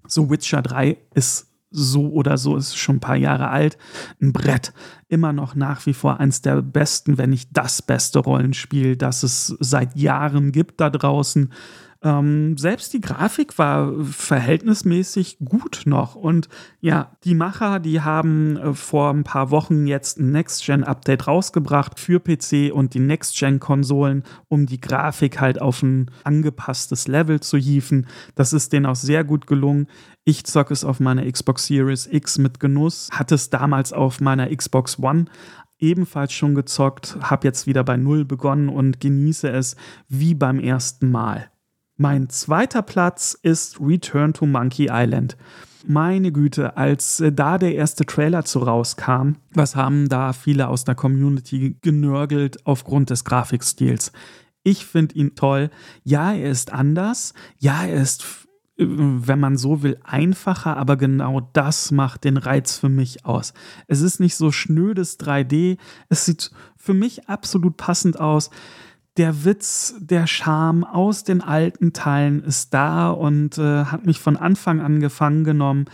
The 0.09 0.31
Witcher 0.31 0.63
3 0.63 0.97
ist 1.15 1.52
so 1.73 2.11
oder 2.11 2.39
so, 2.39 2.57
ist 2.57 2.77
schon 2.77 2.97
ein 2.97 3.01
paar 3.01 3.17
Jahre 3.17 3.49
alt, 3.49 3.79
ein 4.21 4.33
Brett. 4.33 4.73
Immer 5.09 5.33
noch 5.33 5.55
nach 5.55 5.85
wie 5.87 5.95
vor 5.95 6.21
eins 6.21 6.43
der 6.43 6.63
besten, 6.63 7.19
wenn 7.19 7.31
nicht 7.31 7.51
das 7.53 7.83
beste 7.83 8.21
Rollenspiel, 8.21 8.97
das 8.97 9.23
es 9.23 9.57
seit 9.61 9.97
Jahren 9.97 10.53
gibt 10.53 10.81
da 10.81 10.91
draußen. 10.91 11.53
Ähm, 12.05 12.57
selbst 12.59 12.93
die 12.95 13.01
Grafik 13.01 13.59
war 13.59 13.93
verhältnismäßig 14.05 15.38
gut 15.45 15.83
noch. 15.85 16.17
Und 16.17 16.49
ja, 16.81 17.17
die 17.23 17.35
Macher, 17.35 17.79
die 17.79 18.01
haben 18.01 18.57
äh, 18.57 18.75
vor 18.75 19.11
ein 19.11 19.23
paar 19.23 19.53
Wochen 19.53 19.87
jetzt 19.87 20.19
ein 20.19 20.33
Next-Gen-Update 20.33 21.29
rausgebracht 21.29 22.01
für 22.01 22.19
PC 22.19 22.73
und 22.73 22.95
die 22.95 22.99
Next-Gen-Konsolen, 22.99 24.25
um 24.49 24.67
die 24.67 24.81
Grafik 24.81 25.41
halt 25.41 25.61
auf 25.61 25.83
ein 25.83 26.11
angepasstes 26.25 27.07
Level 27.07 27.38
zu 27.38 27.57
hieven. 27.57 28.09
Das 28.35 28.53
ist 28.53 28.73
denen 28.73 28.87
auch 28.87 28.97
sehr 28.97 29.23
gut 29.23 29.47
gelungen. 29.47 29.87
Ich 30.25 30.45
zocke 30.45 30.73
es 30.73 30.85
auf 30.85 30.99
meiner 30.99 31.31
Xbox 31.31 31.67
Series 31.67 32.09
X 32.11 32.38
mit 32.38 32.59
Genuss, 32.59 33.11
hatte 33.12 33.37
es 33.37 33.51
damals 33.51 33.93
auf 33.93 34.21
meiner 34.21 34.55
Xbox 34.55 34.99
One 34.99 35.27
ebenfalls 35.79 36.33
schon 36.33 36.55
gezockt, 36.55 37.17
habe 37.21 37.47
jetzt 37.47 37.67
wieder 37.67 37.85
bei 37.85 37.97
Null 37.97 38.25
begonnen 38.25 38.69
und 38.69 39.01
genieße 39.01 39.51
es 39.51 39.77
wie 40.09 40.35
beim 40.35 40.59
ersten 40.61 41.11
Mal. 41.11 41.52
Mein 42.03 42.29
zweiter 42.31 42.83
Platz 42.83 43.38
ist 43.43 43.79
Return 43.81 44.33
to 44.33 44.45
Monkey 44.45 44.88
Island. 44.91 45.37
Meine 45.87 46.33
Güte, 46.33 46.77
als 46.77 47.21
äh, 47.21 47.31
da 47.31 47.59
der 47.59 47.77
erste 47.77 48.05
Trailer 48.05 48.45
zu 48.45 48.59
rauskam, 48.59 49.35
was 49.55 49.77
haben 49.77 50.09
da 50.09 50.33
viele 50.33 50.67
aus 50.67 50.83
der 50.83 50.97
Community 50.97 51.77
genörgelt 51.81 52.67
aufgrund 52.67 53.11
des 53.11 53.25
Grafikstils? 53.25 54.11
Ich 54.65 54.85
finde 54.85 55.15
ihn 55.15 55.37
toll. 55.37 55.71
Ja, 56.03 56.33
er 56.33 56.51
ist 56.51 56.73
anders. 56.73 57.35
Ja, 57.61 57.85
er 57.85 58.03
ist, 58.03 58.49
äh, 58.79 58.85
wenn 58.88 59.38
man 59.38 59.57
so 59.57 59.85
will, 59.85 59.97
einfacher, 60.03 60.77
aber 60.77 60.97
genau 60.97 61.49
das 61.53 61.93
macht 61.93 62.25
den 62.25 62.37
Reiz 62.37 62.79
für 62.79 62.88
mich 62.88 63.25
aus. 63.25 63.55
Es 63.87 64.01
ist 64.01 64.19
nicht 64.19 64.35
so 64.35 64.51
schnödes 64.51 65.21
3D. 65.21 65.79
Es 66.09 66.25
sieht 66.25 66.51
für 66.77 66.95
mich 66.95 67.29
absolut 67.29 67.77
passend 67.77 68.19
aus 68.19 68.51
der 69.16 69.44
Witz, 69.44 69.94
der 69.98 70.27
Charme 70.27 70.85
aus 70.85 71.25
den 71.25 71.42
alten 71.42 71.92
Teilen 71.92 72.42
ist 72.42 72.72
da 72.72 73.11
und 73.11 73.59
äh, 73.59 73.85
hat 73.85 74.07
mich 74.07 74.18
von 74.18 74.37
Anfang 74.37 74.81
an 74.81 75.01
gefangen 75.01 75.44
genommen. 75.44 75.85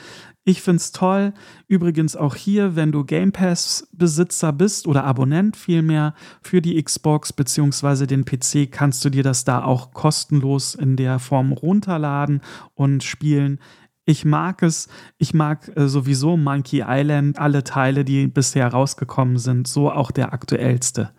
Ich 0.44 0.62
finde 0.62 0.76
es 0.76 0.92
toll. 0.92 1.34
Übrigens 1.66 2.16
auch 2.16 2.34
hier, 2.34 2.74
wenn 2.74 2.90
du 2.90 3.04
Game 3.04 3.32
Pass-Besitzer 3.32 4.52
bist 4.52 4.86
oder 4.86 5.04
Abonnent 5.04 5.56
vielmehr 5.56 6.14
für 6.40 6.62
die 6.62 6.82
Xbox 6.82 7.34
bzw. 7.34 8.06
den 8.06 8.24
PC, 8.24 8.70
kannst 8.70 9.04
du 9.04 9.10
dir 9.10 9.22
das 9.22 9.44
da 9.44 9.62
auch 9.62 9.92
kostenlos 9.92 10.74
in 10.74 10.96
der 10.96 11.18
Form 11.18 11.52
runterladen 11.52 12.40
und 12.74 13.04
spielen. 13.04 13.58
Ich 14.06 14.24
mag 14.24 14.62
es. 14.62 14.88
Ich 15.18 15.34
mag 15.34 15.70
äh, 15.76 15.86
sowieso 15.86 16.38
Monkey 16.38 16.82
Island, 16.86 17.38
alle 17.38 17.62
Teile, 17.62 18.06
die 18.06 18.26
bisher 18.26 18.68
rausgekommen 18.68 19.36
sind, 19.36 19.68
so 19.68 19.90
auch 19.90 20.10
der 20.10 20.32
aktuellste. 20.32 21.10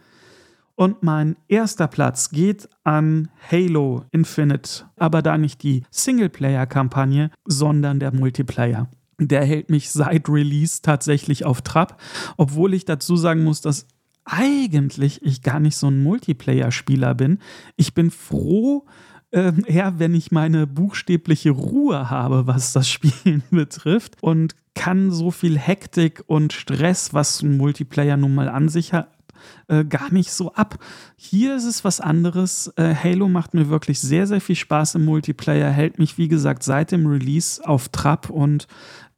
Und 0.80 1.04
mein 1.04 1.36
erster 1.50 1.90
Platz 1.90 2.30
geht 2.30 2.70
an 2.86 3.28
Halo 3.52 4.06
Infinite, 4.14 4.86
aber 4.96 5.22
da 5.22 5.38
nicht 5.38 5.62
die 5.62 5.84
Singleplayer-Kampagne, 5.92 7.32
sondern 7.44 8.00
der 8.00 8.16
Multiplayer. 8.16 8.90
Der 9.20 9.44
hält 9.44 9.70
mich 9.70 9.92
seit 9.92 10.30
Release 10.30 10.82
tatsächlich 10.82 11.44
auf 11.44 11.64
Trab, 11.64 12.02
obwohl 12.38 12.74
ich 12.74 12.86
dazu 12.86 13.18
sagen 13.18 13.44
muss, 13.44 13.60
dass 13.60 13.88
eigentlich 14.24 15.22
ich 15.22 15.42
gar 15.42 15.60
nicht 15.60 15.76
so 15.76 15.88
ein 15.88 16.02
Multiplayer-Spieler 16.02 17.14
bin. 17.14 17.40
Ich 17.76 17.94
bin 17.94 18.10
froh, 18.10 18.86
äh, 19.32 19.52
eher 19.66 20.00
wenn 20.00 20.14
ich 20.14 20.32
meine 20.32 20.66
buchstäbliche 20.66 21.50
Ruhe 21.50 22.10
habe, 22.10 22.48
was 22.48 22.72
das 22.72 22.90
Spielen 22.90 23.44
betrifft 23.52 24.16
und 24.22 24.56
kann 24.76 25.12
so 25.12 25.30
viel 25.30 25.58
Hektik 25.58 26.24
und 26.28 26.54
Stress, 26.54 27.14
was 27.14 27.42
ein 27.42 27.58
Multiplayer 27.58 28.16
nun 28.16 28.34
mal 28.34 28.48
an 28.48 28.70
sich 28.70 28.94
hat, 28.94 29.19
äh, 29.68 29.84
gar 29.86 30.12
nicht 30.12 30.32
so 30.32 30.54
ab. 30.54 30.78
Hier 31.16 31.56
ist 31.56 31.66
es 31.66 31.84
was 31.84 32.00
anderes. 32.00 32.72
Äh, 32.76 32.94
Halo 32.96 33.30
macht 33.30 33.54
mir 33.54 33.70
wirklich 33.70 34.00
sehr, 34.00 34.28
sehr 34.28 34.42
viel 34.42 34.56
Spaß 34.56 34.96
im 34.96 35.06
Multiplayer, 35.06 35.70
hält 35.70 36.00
mich, 36.00 36.18
wie 36.18 36.28
gesagt, 36.28 36.64
seit 36.64 36.92
dem 36.92 37.06
Release 37.06 37.66
auf 37.66 37.90
Trab 37.90 38.30
und 38.30 38.68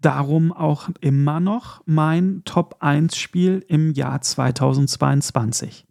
darum 0.01 0.51
auch 0.51 0.89
immer 0.99 1.39
noch 1.39 1.81
mein 1.85 2.41
Top 2.45 2.77
1 2.79 3.15
Spiel 3.15 3.63
im 3.67 3.93
Jahr 3.93 4.21
2022 4.21 5.85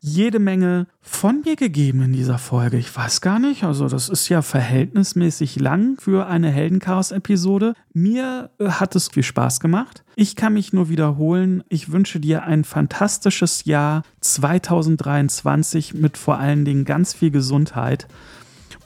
jede 0.00 0.38
Menge 0.38 0.86
von 1.02 1.42
mir 1.44 1.56
gegeben 1.56 2.02
in 2.02 2.12
dieser 2.12 2.38
Folge. 2.38 2.78
Ich 2.78 2.94
weiß 2.94 3.20
gar 3.20 3.38
nicht, 3.38 3.64
also 3.64 3.86
das 3.86 4.08
ist 4.08 4.28
ja 4.28 4.40
verhältnismäßig 4.40 5.60
lang 5.60 5.96
für 6.00 6.26
eine 6.26 6.50
Heldenchaos-Episode. 6.50 7.74
Mir 7.92 8.50
äh, 8.58 8.68
hat 8.68 8.96
es 8.96 9.08
viel 9.08 9.22
Spaß 9.22 9.60
gemacht. 9.60 10.02
Ich 10.16 10.36
kann 10.36 10.54
mich 10.54 10.72
nur 10.72 10.88
wiederholen. 10.88 11.62
Ich 11.68 11.92
wünsche 11.92 12.18
dir 12.18 12.44
ein 12.44 12.64
fantastisches 12.64 13.64
Jahr 13.66 14.02
2023 14.20 15.94
mit 15.94 16.16
vor 16.16 16.38
allen 16.38 16.64
Dingen 16.64 16.86
ganz 16.86 17.12
viel 17.12 17.30
Gesundheit. 17.30 18.08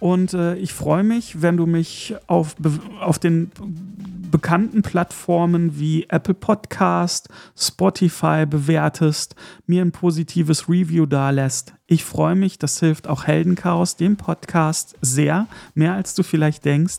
Und 0.00 0.34
äh, 0.34 0.56
ich 0.56 0.72
freue 0.72 1.02
mich, 1.02 1.40
wenn 1.42 1.56
du 1.56 1.66
mich 1.66 2.14
auf, 2.26 2.56
auf 3.00 3.18
den 3.18 3.50
bekannten 4.30 4.82
Plattformen 4.82 5.78
wie 5.78 6.06
Apple 6.08 6.34
Podcast, 6.34 7.28
Spotify 7.56 8.46
bewertest, 8.46 9.36
mir 9.66 9.80
ein 9.80 9.92
positives 9.92 10.68
Review 10.68 11.06
dalässt. 11.06 11.74
Ich 11.86 12.04
freue 12.04 12.34
mich, 12.34 12.58
das 12.58 12.80
hilft 12.80 13.06
auch 13.06 13.28
Heldenchaos, 13.28 13.94
dem 13.94 14.16
Podcast, 14.16 14.96
sehr, 15.00 15.46
mehr 15.74 15.94
als 15.94 16.14
du 16.14 16.24
vielleicht 16.24 16.64
denkst. 16.64 16.98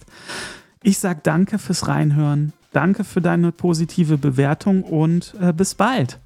Ich 0.82 1.00
sage 1.00 1.20
danke 1.24 1.60
fürs 1.60 1.90
Reinhören, 1.90 2.54
danke 2.72 3.04
für 3.04 3.20
deine 3.20 3.52
positive 3.52 4.18
Bewertung 4.18 4.84
und 4.84 5.36
äh, 5.42 5.52
bis 5.52 5.76
bald. 5.76 6.20